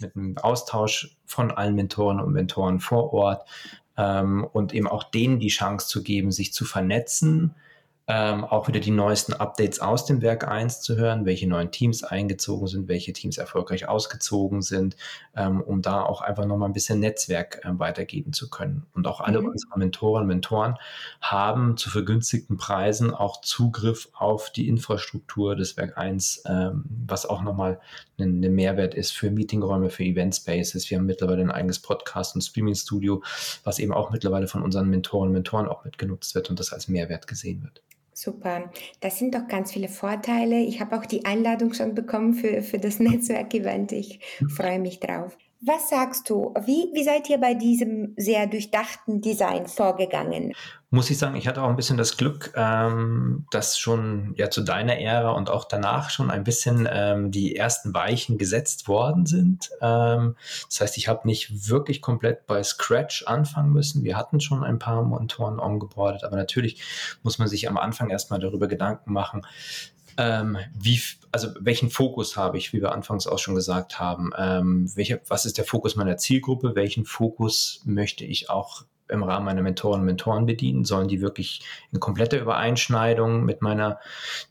mit 0.00 0.16
einem 0.16 0.38
Austausch 0.38 1.16
von 1.26 1.50
allen 1.50 1.74
Mentoren 1.74 2.20
und 2.20 2.32
Mentoren 2.32 2.80
vor 2.80 3.12
Ort 3.12 3.46
ähm, 3.96 4.44
und 4.52 4.74
eben 4.74 4.86
auch 4.86 5.04
denen 5.04 5.38
die 5.38 5.48
Chance 5.48 5.88
zu 5.88 6.02
geben, 6.02 6.32
sich 6.32 6.52
zu 6.52 6.64
vernetzen, 6.64 7.54
ähm, 8.06 8.44
auch 8.44 8.68
wieder 8.68 8.80
die 8.80 8.90
neuesten 8.90 9.32
Updates 9.32 9.80
aus 9.80 10.04
dem 10.04 10.20
Werk 10.20 10.46
1 10.46 10.82
zu 10.82 10.96
hören, 10.96 11.24
welche 11.24 11.48
neuen 11.48 11.70
Teams 11.70 12.04
eingezogen 12.04 12.66
sind, 12.66 12.86
welche 12.86 13.14
Teams 13.14 13.38
erfolgreich 13.38 13.88
ausgezogen 13.88 14.60
sind, 14.60 14.96
ähm, 15.34 15.62
um 15.62 15.80
da 15.80 16.02
auch 16.02 16.20
einfach 16.20 16.44
nochmal 16.44 16.68
ein 16.68 16.74
bisschen 16.74 17.00
Netzwerk 17.00 17.64
äh, 17.64 17.78
weitergeben 17.78 18.34
zu 18.34 18.50
können. 18.50 18.84
Und 18.92 19.06
auch 19.06 19.20
alle 19.20 19.40
mhm. 19.40 19.48
unsere 19.48 19.78
Mentoren 19.78 20.22
und 20.22 20.28
Mentoren 20.28 20.76
haben 21.22 21.78
zu 21.78 21.88
vergünstigten 21.88 22.58
Preisen 22.58 23.14
auch 23.14 23.40
Zugriff 23.40 24.10
auf 24.12 24.50
die 24.50 24.68
Infrastruktur 24.68 25.56
des 25.56 25.78
Werk 25.78 25.96
1, 25.96 26.42
ähm, 26.46 26.84
was 27.06 27.24
auch 27.24 27.40
nochmal 27.40 27.80
ein, 28.18 28.44
ein 28.44 28.54
Mehrwert 28.54 28.94
ist 28.94 29.12
für 29.12 29.30
Meetingräume, 29.30 29.88
für 29.88 30.04
Event 30.04 30.36
Spaces. 30.36 30.90
Wir 30.90 30.98
haben 30.98 31.06
mittlerweile 31.06 31.40
ein 31.40 31.50
eigenes 31.50 31.80
Podcast- 31.80 32.34
und 32.34 32.42
Streaming-Studio, 32.42 33.22
was 33.64 33.78
eben 33.78 33.94
auch 33.94 34.10
mittlerweile 34.10 34.46
von 34.46 34.62
unseren 34.62 34.90
Mentoren 34.90 35.28
und 35.28 35.32
Mentoren 35.32 35.68
auch 35.68 35.86
mitgenutzt 35.86 36.34
wird 36.34 36.50
und 36.50 36.60
das 36.60 36.70
als 36.70 36.88
Mehrwert 36.88 37.26
gesehen 37.26 37.62
wird. 37.62 37.80
Super. 38.14 38.70
Das 39.00 39.18
sind 39.18 39.34
doch 39.34 39.48
ganz 39.48 39.72
viele 39.72 39.88
Vorteile. 39.88 40.60
Ich 40.60 40.80
habe 40.80 40.96
auch 40.96 41.04
die 41.04 41.24
Einladung 41.24 41.74
schon 41.74 41.94
bekommen 41.94 42.34
für, 42.34 42.62
für 42.62 42.78
das 42.78 42.98
Netzwerkevent. 43.00 43.92
Ich 43.92 44.20
freue 44.48 44.78
mich 44.78 45.00
drauf. 45.00 45.36
Was 45.66 45.88
sagst 45.88 46.28
du? 46.28 46.52
Wie, 46.66 46.90
wie 46.92 47.04
seid 47.04 47.28
ihr 47.30 47.38
bei 47.38 47.54
diesem 47.54 48.12
sehr 48.18 48.46
durchdachten 48.46 49.22
Design 49.22 49.66
vorgegangen? 49.66 50.52
Muss 50.94 51.10
ich 51.10 51.18
sagen, 51.18 51.34
ich 51.34 51.48
hatte 51.48 51.60
auch 51.60 51.68
ein 51.68 51.74
bisschen 51.74 51.96
das 51.96 52.16
Glück, 52.16 52.52
ähm, 52.54 53.46
dass 53.50 53.76
schon 53.76 54.32
ja 54.36 54.48
zu 54.48 54.60
deiner 54.60 54.96
Ära 54.96 55.32
und 55.32 55.50
auch 55.50 55.64
danach 55.64 56.08
schon 56.08 56.30
ein 56.30 56.44
bisschen 56.44 56.88
ähm, 56.88 57.32
die 57.32 57.56
ersten 57.56 57.92
Weichen 57.92 58.38
gesetzt 58.38 58.86
worden 58.86 59.26
sind. 59.26 59.70
Ähm, 59.80 60.36
das 60.68 60.80
heißt, 60.80 60.96
ich 60.96 61.08
habe 61.08 61.26
nicht 61.26 61.68
wirklich 61.68 62.00
komplett 62.00 62.46
bei 62.46 62.62
Scratch 62.62 63.24
anfangen 63.26 63.72
müssen. 63.72 64.04
Wir 64.04 64.16
hatten 64.16 64.38
schon 64.38 64.62
ein 64.62 64.78
paar 64.78 65.02
Monitoren 65.02 65.58
ongeboardet, 65.58 66.22
aber 66.22 66.36
natürlich 66.36 66.80
muss 67.24 67.40
man 67.40 67.48
sich 67.48 67.68
am 67.68 67.76
Anfang 67.76 68.10
erstmal 68.10 68.38
darüber 68.38 68.68
Gedanken 68.68 69.12
machen, 69.12 69.44
ähm, 70.16 70.58
wie, 70.78 71.00
also 71.32 71.48
welchen 71.58 71.90
Fokus 71.90 72.36
habe 72.36 72.56
ich, 72.56 72.72
wie 72.72 72.80
wir 72.80 72.92
anfangs 72.92 73.26
auch 73.26 73.40
schon 73.40 73.56
gesagt 73.56 73.98
haben, 73.98 74.30
ähm, 74.38 74.88
welche, 74.94 75.20
was 75.26 75.44
ist 75.44 75.58
der 75.58 75.64
Fokus 75.64 75.96
meiner 75.96 76.18
Zielgruppe, 76.18 76.76
welchen 76.76 77.04
Fokus 77.04 77.82
möchte 77.84 78.24
ich 78.24 78.48
auch 78.48 78.84
im 79.08 79.22
Rahmen 79.22 79.46
meiner 79.46 79.62
Mentoren 79.62 80.00
und 80.00 80.06
Mentoren 80.06 80.46
bedienen? 80.46 80.84
Sollen 80.84 81.08
die 81.08 81.20
wirklich 81.20 81.62
in 81.92 82.00
kompletter 82.00 82.40
Übereinschneidung 82.40 83.44
mit 83.44 83.62
meiner 83.62 84.00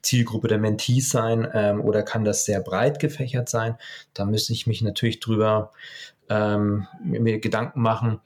Zielgruppe 0.01 0.47
der 0.47 0.59
Mentees 0.59 1.09
sein 1.09 1.47
ähm, 1.53 1.81
oder 1.81 2.03
kann 2.03 2.23
das 2.23 2.45
sehr 2.45 2.61
breit 2.61 2.99
gefächert 2.99 3.49
sein? 3.49 3.77
Da 4.13 4.25
müsste 4.25 4.53
ich 4.53 4.67
mich 4.67 4.81
natürlich 4.81 5.19
drüber 5.19 5.71
ähm, 6.29 6.87
mir 7.03 7.39
Gedanken 7.39 7.81
machen, 7.81 8.21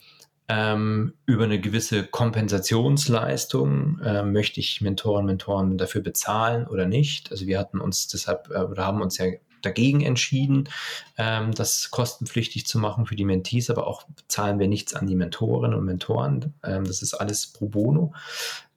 ähm, 0.49 1.13
über 1.25 1.43
eine 1.43 1.59
gewisse 1.59 2.05
Kompensationsleistung 2.05 3.99
äh, 3.99 4.23
möchte 4.23 4.61
ich 4.61 4.79
Mentoren 4.79 5.21
und 5.21 5.25
Mentoren 5.25 5.77
dafür 5.77 6.01
bezahlen 6.01 6.67
oder 6.67 6.85
nicht. 6.85 7.31
Also 7.31 7.47
wir 7.47 7.59
hatten 7.59 7.81
uns 7.81 8.07
deshalb 8.07 8.49
äh, 8.51 8.59
oder 8.59 8.85
haben 8.85 9.01
uns 9.01 9.17
ja 9.17 9.25
dagegen 9.67 10.01
entschieden, 10.01 10.69
ähm, 11.17 11.53
das 11.53 11.91
kostenpflichtig 11.91 12.65
zu 12.65 12.79
machen 12.79 13.05
für 13.05 13.15
die 13.15 13.25
Mentees, 13.25 13.69
aber 13.69 13.87
auch 13.87 14.03
zahlen 14.27 14.59
wir 14.59 14.67
nichts 14.67 14.93
an 14.93 15.07
die 15.07 15.15
Mentorinnen 15.15 15.77
und 15.77 15.85
Mentoren. 15.85 16.53
Ähm, 16.63 16.85
das 16.85 17.01
ist 17.01 17.13
alles 17.13 17.47
pro 17.47 17.67
bono. 17.67 18.13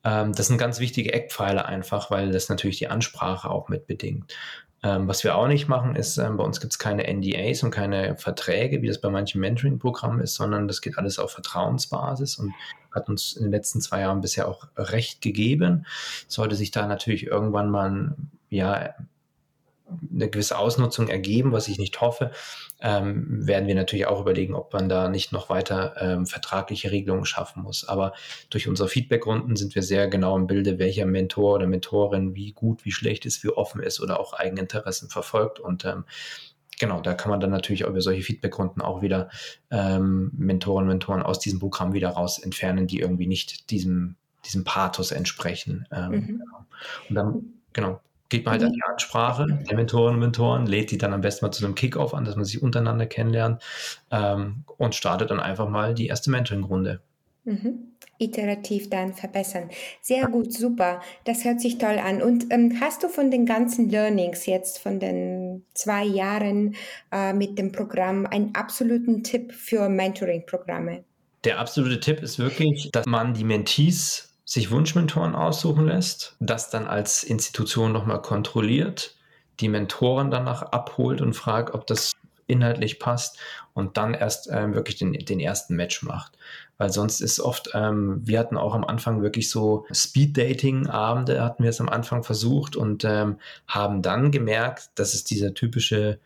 Ähm, 0.04 0.32
das 0.32 0.48
sind 0.48 0.58
ganz 0.58 0.80
wichtige 0.80 1.12
Eckpfeiler 1.12 1.66
einfach, 1.66 2.10
weil 2.10 2.32
das 2.32 2.48
natürlich 2.48 2.78
die 2.78 2.88
Ansprache 2.88 3.50
auch 3.50 3.68
mitbedingt. 3.68 4.34
Ähm, 4.82 5.06
was 5.08 5.24
wir 5.24 5.36
auch 5.36 5.46
nicht 5.46 5.68
machen, 5.68 5.94
ist, 5.94 6.16
ähm, 6.16 6.38
bei 6.38 6.44
uns 6.44 6.58
gibt 6.60 6.72
es 6.72 6.78
keine 6.78 7.06
NDAs 7.06 7.62
und 7.62 7.70
keine 7.70 8.16
Verträge, 8.16 8.80
wie 8.80 8.86
das 8.88 9.00
bei 9.00 9.10
manchen 9.10 9.40
Mentoring-Programmen 9.40 10.20
ist, 10.20 10.34
sondern 10.34 10.68
das 10.68 10.80
geht 10.80 10.96
alles 10.96 11.18
auf 11.18 11.32
Vertrauensbasis 11.32 12.36
und 12.36 12.54
hat 12.90 13.08
uns 13.10 13.34
in 13.34 13.42
den 13.42 13.52
letzten 13.52 13.82
zwei 13.82 14.00
Jahren 14.00 14.22
bisher 14.22 14.48
auch 14.48 14.68
recht 14.76 15.20
gegeben. 15.20 15.84
Sollte 16.28 16.56
sich 16.56 16.70
da 16.70 16.86
natürlich 16.86 17.26
irgendwann 17.26 17.70
mal 17.70 18.16
ja, 18.48 18.94
eine 20.12 20.28
gewisse 20.28 20.58
Ausnutzung 20.58 21.08
ergeben, 21.08 21.52
was 21.52 21.68
ich 21.68 21.78
nicht 21.78 22.00
hoffe, 22.00 22.30
ähm, 22.80 23.46
werden 23.46 23.68
wir 23.68 23.74
natürlich 23.74 24.06
auch 24.06 24.20
überlegen, 24.20 24.54
ob 24.54 24.72
man 24.72 24.88
da 24.88 25.08
nicht 25.08 25.32
noch 25.32 25.50
weiter 25.50 25.94
ähm, 25.98 26.26
vertragliche 26.26 26.90
Regelungen 26.90 27.26
schaffen 27.26 27.62
muss. 27.62 27.86
Aber 27.86 28.12
durch 28.48 28.68
unsere 28.68 28.88
Feedbackrunden 28.88 29.56
sind 29.56 29.74
wir 29.74 29.82
sehr 29.82 30.08
genau 30.08 30.36
im 30.36 30.46
Bilde, 30.46 30.78
welcher 30.78 31.06
Mentor 31.06 31.54
oder 31.54 31.66
Mentorin 31.66 32.34
wie 32.34 32.52
gut, 32.52 32.84
wie 32.84 32.92
schlecht 32.92 33.26
ist, 33.26 33.44
wie 33.44 33.50
offen 33.50 33.82
ist 33.82 34.00
oder 34.00 34.18
auch 34.18 34.32
Eigeninteressen 34.32 35.10
verfolgt. 35.10 35.60
Und 35.60 35.84
ähm, 35.84 36.04
genau, 36.78 37.00
da 37.00 37.14
kann 37.14 37.30
man 37.30 37.40
dann 37.40 37.50
natürlich 37.50 37.84
auch 37.84 37.90
über 37.90 38.00
solche 38.00 38.22
Feedbackrunden 38.22 38.82
auch 38.82 39.02
wieder 39.02 39.28
ähm, 39.70 40.32
Mentoren, 40.36 40.86
Mentoren 40.86 41.22
aus 41.22 41.38
diesem 41.38 41.60
Programm 41.60 41.92
wieder 41.92 42.10
raus 42.10 42.38
entfernen, 42.38 42.86
die 42.86 43.00
irgendwie 43.00 43.26
nicht 43.26 43.70
diesem, 43.70 44.16
diesem 44.46 44.64
Pathos 44.64 45.12
entsprechen. 45.12 45.86
Ähm, 45.92 46.10
mhm. 46.10 46.26
Genau. 46.26 46.66
Und 47.08 47.14
dann, 47.14 47.44
genau, 47.72 48.00
geht 48.30 48.46
man 48.46 48.52
halt 48.52 48.62
an 48.62 48.70
mhm. 48.70 48.74
die 48.74 48.82
Ansprache 48.90 49.46
der 49.68 49.76
Mentorinnen 49.76 50.14
und 50.14 50.20
Mentoren, 50.20 50.66
lädt 50.66 50.90
die 50.90 50.98
dann 50.98 51.12
am 51.12 51.20
besten 51.20 51.44
mal 51.44 51.52
zu 51.52 51.64
einem 51.64 51.74
Kickoff 51.74 52.14
an, 52.14 52.24
dass 52.24 52.36
man 52.36 52.44
sich 52.44 52.62
untereinander 52.62 53.06
kennenlernt 53.06 53.62
ähm, 54.10 54.64
und 54.78 54.94
startet 54.94 55.30
dann 55.30 55.40
einfach 55.40 55.68
mal 55.68 55.94
die 55.94 56.06
erste 56.06 56.30
Mentoring-Runde. 56.30 57.00
Mhm. 57.44 57.86
Iterativ 58.18 58.90
dann 58.90 59.14
verbessern. 59.14 59.70
Sehr 60.02 60.28
gut, 60.28 60.52
super. 60.52 61.00
Das 61.24 61.44
hört 61.44 61.60
sich 61.60 61.78
toll 61.78 61.98
an. 61.98 62.20
Und 62.20 62.46
ähm, 62.50 62.78
hast 62.80 63.02
du 63.02 63.08
von 63.08 63.30
den 63.30 63.46
ganzen 63.46 63.88
Learnings 63.88 64.44
jetzt, 64.44 64.78
von 64.78 65.00
den 65.00 65.64
zwei 65.72 66.04
Jahren 66.04 66.76
äh, 67.10 67.32
mit 67.32 67.58
dem 67.58 67.72
Programm, 67.72 68.26
einen 68.26 68.54
absoluten 68.54 69.24
Tipp 69.24 69.52
für 69.52 69.88
Mentoring-Programme? 69.88 71.02
Der 71.44 71.58
absolute 71.58 71.98
Tipp 71.98 72.22
ist 72.22 72.38
wirklich, 72.38 72.90
dass 72.92 73.06
man 73.06 73.32
die 73.32 73.44
Mentees 73.44 74.29
sich 74.50 74.72
Wunschmentoren 74.72 75.36
aussuchen 75.36 75.86
lässt, 75.86 76.34
das 76.40 76.70
dann 76.70 76.88
als 76.88 77.22
Institution 77.22 77.92
nochmal 77.92 78.20
kontrolliert, 78.20 79.14
die 79.60 79.68
Mentoren 79.68 80.32
danach 80.32 80.62
abholt 80.62 81.20
und 81.20 81.34
fragt, 81.34 81.72
ob 81.72 81.86
das 81.86 82.14
inhaltlich 82.48 82.98
passt 82.98 83.38
und 83.74 83.96
dann 83.96 84.12
erst 84.12 84.48
ähm, 84.50 84.74
wirklich 84.74 84.96
den, 84.96 85.12
den 85.12 85.38
ersten 85.38 85.76
Match 85.76 86.02
macht. 86.02 86.36
Weil 86.78 86.90
sonst 86.90 87.20
ist 87.20 87.38
oft, 87.38 87.70
ähm, 87.74 88.22
wir 88.24 88.40
hatten 88.40 88.56
auch 88.56 88.74
am 88.74 88.82
Anfang 88.84 89.22
wirklich 89.22 89.48
so 89.48 89.86
Speed-Dating-Abende, 89.92 91.44
hatten 91.44 91.62
wir 91.62 91.70
es 91.70 91.80
am 91.80 91.88
Anfang 91.88 92.24
versucht 92.24 92.74
und 92.74 93.04
ähm, 93.04 93.36
haben 93.68 94.02
dann 94.02 94.32
gemerkt, 94.32 94.90
dass 94.96 95.14
es 95.14 95.22
dieser 95.22 95.54
typische 95.54 96.18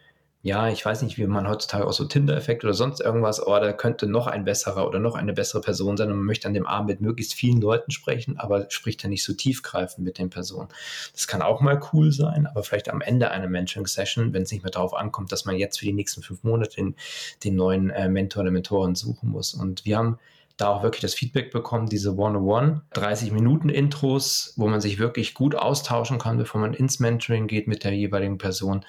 ja, 0.45 0.69
ich 0.69 0.85
weiß 0.85 1.01
nicht, 1.01 1.17
wie 1.17 1.27
man 1.27 1.49
heutzutage 1.49 1.87
auch 1.87 1.95
so 1.95 2.05
Tinder-Effekt 2.05 2.65
oder 2.65 2.75
sonst 2.75 3.01
irgendwas, 3.01 3.45
oh, 3.45 3.59
da 3.59 3.73
könnte 3.73 4.07
noch 4.07 4.27
ein 4.27 4.45
besserer 4.45 4.87
oder 4.87 4.99
noch 4.99 5.15
eine 5.15 5.33
bessere 5.33 5.63
Person 5.63 5.97
sein 5.97 6.11
und 6.11 6.19
man 6.19 6.27
möchte 6.27 6.47
an 6.47 6.53
dem 6.53 6.67
Abend 6.67 6.89
mit 6.89 7.01
möglichst 7.01 7.33
vielen 7.33 7.63
Leuten 7.63 7.91
sprechen, 7.91 8.39
aber 8.39 8.67
spricht 8.69 9.03
ja 9.03 9.09
nicht 9.09 9.25
so 9.25 9.33
tiefgreifend 9.33 10.05
mit 10.05 10.19
den 10.19 10.29
Personen. 10.29 10.69
Das 11.15 11.27
kann 11.29 11.41
auch 11.41 11.63
mal 11.63 11.81
cool 11.95 12.13
sein, 12.13 12.47
aber 12.47 12.63
vielleicht 12.63 12.91
am 12.91 13.01
Ende 13.01 13.31
einer 13.31 13.49
Mentoring-Session, 13.49 14.35
wenn 14.35 14.43
es 14.43 14.53
nicht 14.53 14.63
mehr 14.63 14.71
darauf 14.71 14.93
ankommt, 14.93 15.33
dass 15.33 15.47
man 15.47 15.57
jetzt 15.57 15.79
für 15.79 15.87
die 15.87 15.95
nächsten 15.95 16.23
fünf 16.23 16.45
Monate 16.45 16.77
den, 16.77 16.95
den 17.43 17.57
neuen 17.57 17.89
äh, 17.89 18.11
Mentor 18.11 18.43
oder 18.43 18.51
Mentorin 18.51 18.97
suchen 18.97 19.31
muss. 19.31 19.55
Und 19.55 19.87
wir 19.87 19.97
haben 19.97 20.19
da 20.57 20.69
auch 20.69 20.83
wirklich 20.83 21.01
das 21.01 21.15
Feedback 21.15 21.51
bekommen, 21.51 21.89
diese 21.89 22.17
One-on-One, 22.17 22.83
30 22.93 23.33
Minuten 23.33 23.69
Intros, 23.69 24.55
wo 24.57 24.69
man 24.69 24.81
sich 24.81 24.99
wirklich 24.99 25.35
gut 25.35 25.57
austauschen 25.57 26.19
kann, 26.19 26.39
bevor 26.39 26.61
man 26.61 26.75
ins 26.75 27.01
Mentoring 27.01 27.47
geht 27.47 27.67
mit 27.67 27.83
der 27.85 27.93
jeweiligen 27.93 28.39
Person, 28.39 28.85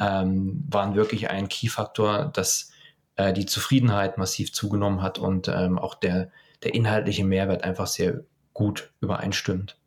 ähm, 0.00 0.64
waren 0.70 0.94
wirklich 0.94 1.28
ein 1.30 1.48
Key-Faktor, 1.48 2.30
dass 2.32 2.70
äh, 3.16 3.32
die 3.32 3.46
Zufriedenheit 3.46 4.16
massiv 4.16 4.52
zugenommen 4.52 5.02
hat 5.02 5.18
und 5.18 5.48
ähm, 5.48 5.78
auch 5.78 5.94
der, 5.94 6.30
der 6.62 6.74
inhaltliche 6.74 7.24
Mehrwert 7.24 7.64
einfach 7.64 7.86
sehr 7.86 8.24
gut 8.54 8.92
übereinstimmt. 9.00 9.79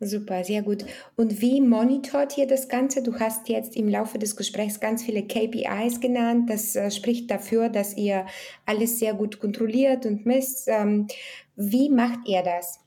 Super, 0.00 0.44
sehr 0.44 0.62
gut. 0.62 0.84
Und 1.16 1.40
wie 1.40 1.60
monitort 1.60 2.38
ihr 2.38 2.46
das 2.46 2.68
Ganze? 2.68 3.02
Du 3.02 3.18
hast 3.18 3.48
jetzt 3.48 3.74
im 3.74 3.88
Laufe 3.88 4.20
des 4.20 4.36
Gesprächs 4.36 4.78
ganz 4.78 5.02
viele 5.02 5.24
KPIs 5.26 6.00
genannt. 6.00 6.48
Das 6.48 6.76
äh, 6.76 6.92
spricht 6.92 7.28
dafür, 7.30 7.68
dass 7.68 7.96
ihr 7.96 8.24
alles 8.64 9.00
sehr 9.00 9.14
gut 9.14 9.40
kontrolliert 9.40 10.06
und 10.06 10.24
misst. 10.24 10.68
Ähm, 10.68 11.08
wie 11.56 11.90
macht 11.90 12.20
ihr 12.26 12.44
das? 12.44 12.78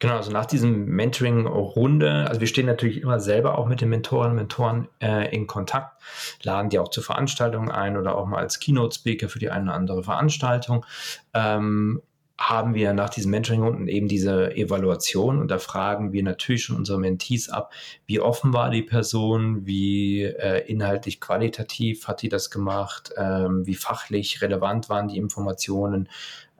Genau, 0.00 0.16
also 0.16 0.30
nach 0.30 0.46
diesem 0.46 0.84
Mentoring-Runde, 0.84 2.26
also 2.28 2.40
wir 2.40 2.46
stehen 2.46 2.66
natürlich 2.66 3.02
immer 3.02 3.18
selber 3.18 3.58
auch 3.58 3.66
mit 3.66 3.80
den 3.80 3.88
Mentoren 3.88 4.34
Mentoren 4.34 4.88
äh, 5.00 5.34
in 5.34 5.48
Kontakt, 5.48 6.00
laden 6.42 6.68
die 6.68 6.78
auch 6.78 6.88
zu 6.88 7.02
Veranstaltungen 7.02 7.70
ein 7.70 7.96
oder 7.96 8.16
auch 8.16 8.26
mal 8.26 8.38
als 8.38 8.60
Keynote-Speaker 8.60 9.28
für 9.28 9.40
die 9.40 9.50
eine 9.50 9.64
oder 9.64 9.74
andere 9.74 10.04
Veranstaltung. 10.04 10.86
Ähm, 11.34 12.00
haben 12.38 12.74
wir 12.74 12.92
nach 12.92 13.10
diesem 13.10 13.32
Mentoring-Runden 13.32 13.88
eben 13.88 14.06
diese 14.06 14.54
Evaluation 14.54 15.40
und 15.40 15.50
da 15.50 15.58
fragen 15.58 16.12
wir 16.12 16.22
natürlich 16.22 16.64
schon 16.64 16.76
unsere 16.76 17.00
Mentees 17.00 17.48
ab, 17.48 17.72
wie 18.06 18.20
offen 18.20 18.52
war 18.52 18.70
die 18.70 18.82
Person, 18.82 19.66
wie 19.66 20.22
äh, 20.22 20.64
inhaltlich 20.70 21.20
qualitativ 21.20 22.06
hat 22.06 22.22
die 22.22 22.28
das 22.28 22.50
gemacht, 22.50 23.12
ähm, 23.16 23.66
wie 23.66 23.74
fachlich 23.74 24.40
relevant 24.40 24.88
waren 24.88 25.08
die 25.08 25.16
Informationen, 25.16 26.08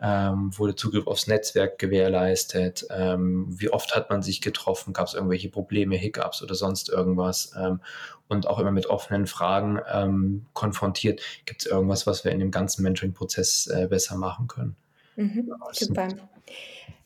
ähm, 0.02 0.56
wurde 0.58 0.74
Zugriff 0.74 1.06
aufs 1.06 1.28
Netzwerk 1.28 1.78
gewährleistet, 1.78 2.84
ähm, 2.90 3.46
wie 3.48 3.70
oft 3.70 3.94
hat 3.94 4.10
man 4.10 4.20
sich 4.22 4.40
getroffen, 4.40 4.92
gab 4.92 5.06
es 5.06 5.14
irgendwelche 5.14 5.48
Probleme, 5.48 5.94
Hiccups 5.96 6.42
oder 6.42 6.56
sonst 6.56 6.88
irgendwas 6.88 7.52
ähm, 7.56 7.80
und 8.26 8.48
auch 8.48 8.58
immer 8.58 8.72
mit 8.72 8.86
offenen 8.86 9.28
Fragen 9.28 9.80
ähm, 9.88 10.46
konfrontiert, 10.54 11.20
gibt 11.46 11.62
es 11.62 11.70
irgendwas, 11.70 12.04
was 12.04 12.24
wir 12.24 12.32
in 12.32 12.40
dem 12.40 12.50
ganzen 12.50 12.82
Mentoring-Prozess 12.82 13.68
äh, 13.68 13.86
besser 13.88 14.16
machen 14.16 14.48
können. 14.48 14.76
Mhm, 15.18 15.52
super. 15.72 16.08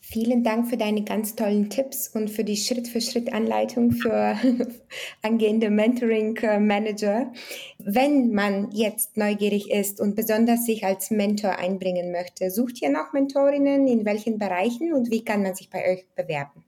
Vielen 0.01 0.44
Dank 0.44 0.68
für 0.68 0.77
deine 0.77 1.03
ganz 1.03 1.35
tollen 1.35 1.70
Tipps 1.70 2.09
und 2.09 2.29
für 2.29 2.44
die 2.44 2.59
Schritt-für-Schritt-Anleitung 2.59 3.92
für 3.92 4.37
angehende 5.22 5.70
Mentoring-Manager. 5.70 7.33
Wenn 7.79 8.35
man 8.35 8.70
jetzt 8.72 9.16
neugierig 9.16 9.70
ist 9.70 9.98
und 9.98 10.14
besonders 10.14 10.66
sich 10.66 10.85
als 10.85 11.11
Mentor 11.11 11.53
einbringen 11.53 12.12
möchte, 12.12 12.51
sucht 12.51 12.83
ihr 12.83 12.90
noch 12.90 13.14
Mentorinnen? 13.14 13.87
In 13.87 14.05
welchen 14.05 14.38
Bereichen 14.38 14.92
und 14.92 15.11
wie 15.11 15.25
kann 15.25 15.42
man 15.42 15.55
sich 15.55 15.70
bei 15.70 15.90
euch 15.90 16.05
bewerben? 16.14 16.62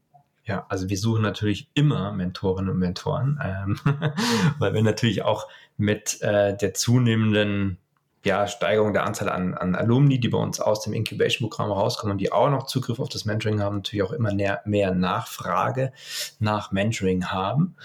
Ja, 0.44 0.64
also 0.70 0.88
wir 0.88 0.96
suchen 0.96 1.22
natürlich 1.22 1.68
immer 1.74 2.12
Mentorinnen 2.12 2.70
und 2.70 2.78
Mentoren, 2.78 3.38
ähm, 3.44 3.78
weil 4.58 4.72
wir 4.72 4.82
natürlich 4.82 5.22
auch 5.22 5.48
mit 5.76 6.22
äh, 6.22 6.56
der 6.56 6.72
zunehmenden 6.72 7.78
ja, 8.24 8.46
Steigerung 8.46 8.92
der 8.92 9.04
Anzahl 9.04 9.28
an, 9.28 9.54
an 9.54 9.74
Alumni, 9.74 10.18
die 10.18 10.28
bei 10.28 10.38
uns 10.38 10.60
aus 10.60 10.80
dem 10.80 10.92
Incubation-Programm 10.92 11.70
rauskommen 11.70 12.12
und 12.12 12.18
die 12.18 12.32
auch 12.32 12.50
noch 12.50 12.66
Zugriff 12.66 12.98
auf 12.98 13.08
das 13.08 13.24
Mentoring 13.24 13.60
haben, 13.60 13.76
natürlich 13.76 14.02
auch 14.02 14.12
immer 14.12 14.34
mehr, 14.34 14.62
mehr 14.64 14.92
Nachfrage 14.92 15.92
nach 16.38 16.72
Mentoring 16.72 17.26
haben. 17.26 17.76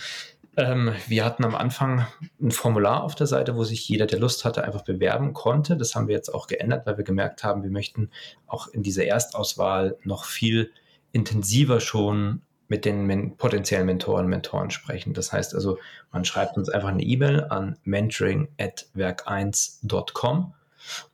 Ähm, 0.58 0.94
wir 1.08 1.26
hatten 1.26 1.46
am 1.46 1.56
Anfang 1.56 2.08
ein 2.42 2.52
Formular 2.52 3.04
auf 3.04 3.16
der 3.16 3.28
Seite, 3.28 3.56
wo 3.56 3.64
sich 3.64 3.88
jeder, 3.88 4.06
der 4.06 4.20
Lust 4.20 4.46
hatte, 4.46 4.64
einfach 4.64 4.84
bewerben 4.84 5.34
konnte. 5.34 5.78
Das 5.78 5.96
haben 5.96 6.08
wir 6.08 6.16
jetzt 6.16 6.34
auch 6.34 6.48
geändert, 6.48 6.86
weil 6.86 6.98
wir 6.98 7.04
gemerkt 7.04 7.44
haben, 7.44 7.64
wir 7.64 7.70
möchten 7.70 8.10
auch 8.48 8.68
in 8.68 8.82
dieser 8.82 9.06
Erstauswahl 9.06 9.98
noch 10.04 10.24
viel 10.24 10.72
intensiver 11.12 11.80
schon 11.80 12.42
mit 12.70 12.86
den 12.86 13.06
men 13.06 13.36
potenziellen 13.36 13.88
Mentoren 13.88 14.24
und 14.26 14.30
Mentoren 14.30 14.72
sprechen. 14.72 15.14
Das 15.14 15.34
heißt 15.34 15.54
also, 15.56 15.80
man 16.12 16.24
schreibt 16.24 16.56
uns 16.56 16.70
einfach 16.70 16.90
eine 16.90 17.02
E-Mail 17.04 17.48
an 17.50 17.78
mentoring@werk1.com 17.84 20.54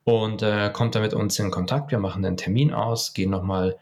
und 0.03 0.43
äh, 0.43 0.69
kommt 0.71 0.93
da 0.95 0.99
mit 0.99 1.13
uns 1.13 1.39
in 1.39 1.51
Kontakt. 1.51 1.91
Wir 1.91 1.99
machen 1.99 2.25
einen 2.25 2.35
Termin 2.37 2.73
aus, 2.73 3.13
gehen 3.13 3.29
nochmal 3.31 3.77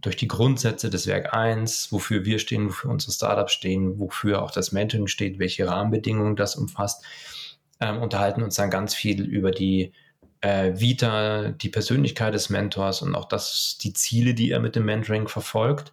durch 0.00 0.16
die 0.16 0.28
Grundsätze 0.28 0.88
des 0.88 1.08
Werk 1.08 1.34
1, 1.34 1.90
wofür 1.90 2.24
wir 2.24 2.38
stehen, 2.38 2.68
wofür 2.68 2.92
unsere 2.92 3.10
Startups 3.12 3.52
stehen, 3.52 3.98
wofür 3.98 4.42
auch 4.42 4.52
das 4.52 4.70
Mentoring 4.70 5.08
steht, 5.08 5.40
welche 5.40 5.66
Rahmenbedingungen 5.66 6.36
das 6.36 6.54
umfasst, 6.54 7.02
ähm, 7.80 8.00
unterhalten 8.00 8.42
uns 8.42 8.54
dann 8.54 8.70
ganz 8.70 8.94
viel 8.94 9.24
über 9.24 9.50
die 9.50 9.92
äh, 10.42 10.74
Vita, 10.76 11.48
die 11.48 11.70
Persönlichkeit 11.70 12.34
des 12.34 12.50
Mentors 12.50 13.02
und 13.02 13.16
auch 13.16 13.24
das, 13.24 13.78
die 13.82 13.94
Ziele, 13.94 14.34
die 14.34 14.52
er 14.52 14.60
mit 14.60 14.76
dem 14.76 14.84
Mentoring 14.84 15.26
verfolgt 15.26 15.92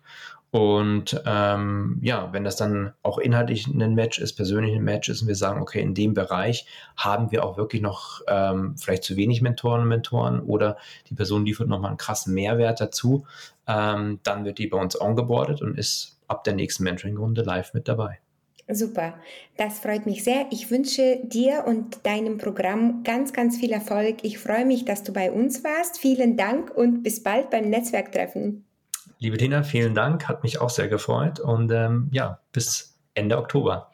und 0.53 1.19
ähm, 1.25 1.97
ja, 2.03 2.31
wenn 2.31 2.43
das 2.43 2.55
dann 2.55 2.93
auch 3.01 3.17
inhaltlich 3.17 3.65
ein 3.65 3.95
Match 3.95 4.19
ist, 4.19 4.33
persönlich 4.33 4.75
ein 4.75 4.83
Match 4.83 5.09
ist 5.09 5.23
und 5.23 5.27
wir 5.27 5.35
sagen, 5.35 5.59
okay, 5.59 5.81
in 5.81 5.95
dem 5.95 6.13
Bereich 6.13 6.67
haben 6.95 7.31
wir 7.31 7.43
auch 7.43 7.57
wirklich 7.57 7.81
noch 7.81 8.21
ähm, 8.27 8.75
vielleicht 8.77 9.03
zu 9.03 9.17
wenig 9.17 9.41
Mentoren 9.41 9.81
und 9.81 9.87
Mentoren 9.87 10.41
oder 10.41 10.77
die 11.09 11.15
Person 11.15 11.43
liefert 11.43 11.69
nochmal 11.69 11.89
einen 11.89 11.97
krassen 11.97 12.35
Mehrwert 12.35 12.79
dazu, 12.79 13.25
ähm, 13.65 14.19
dann 14.21 14.45
wird 14.45 14.59
die 14.59 14.67
bei 14.67 14.77
uns 14.77 14.99
ongeboardet 15.01 15.63
und 15.63 15.75
ist 15.75 16.19
ab 16.27 16.43
der 16.43 16.53
nächsten 16.53 16.83
Mentoring-Runde 16.83 17.41
live 17.41 17.73
mit 17.73 17.87
dabei. 17.87 18.19
Super, 18.69 19.15
das 19.57 19.79
freut 19.79 20.05
mich 20.05 20.23
sehr. 20.23 20.45
Ich 20.51 20.69
wünsche 20.69 21.19
dir 21.23 21.63
und 21.65 22.05
deinem 22.05 22.37
Programm 22.37 23.01
ganz, 23.03 23.33
ganz 23.33 23.57
viel 23.57 23.71
Erfolg. 23.71 24.17
Ich 24.21 24.37
freue 24.37 24.65
mich, 24.65 24.85
dass 24.85 25.01
du 25.01 25.13
bei 25.13 25.31
uns 25.31 25.63
warst. 25.63 25.97
Vielen 25.97 26.37
Dank 26.37 26.69
und 26.69 27.01
bis 27.01 27.23
bald 27.23 27.49
beim 27.49 27.71
Netzwerktreffen. 27.71 28.65
Liebe 29.23 29.37
Tina, 29.37 29.63
vielen 29.63 29.95
Dank, 29.95 30.27
hat 30.27 30.43
mich 30.43 30.59
auch 30.59 30.69
sehr 30.69 30.89
gefreut 30.89 31.39
und 31.39 31.71
ähm, 31.71 32.09
ja, 32.11 32.41
bis 32.51 32.99
Ende 33.13 33.37
Oktober. 33.37 33.89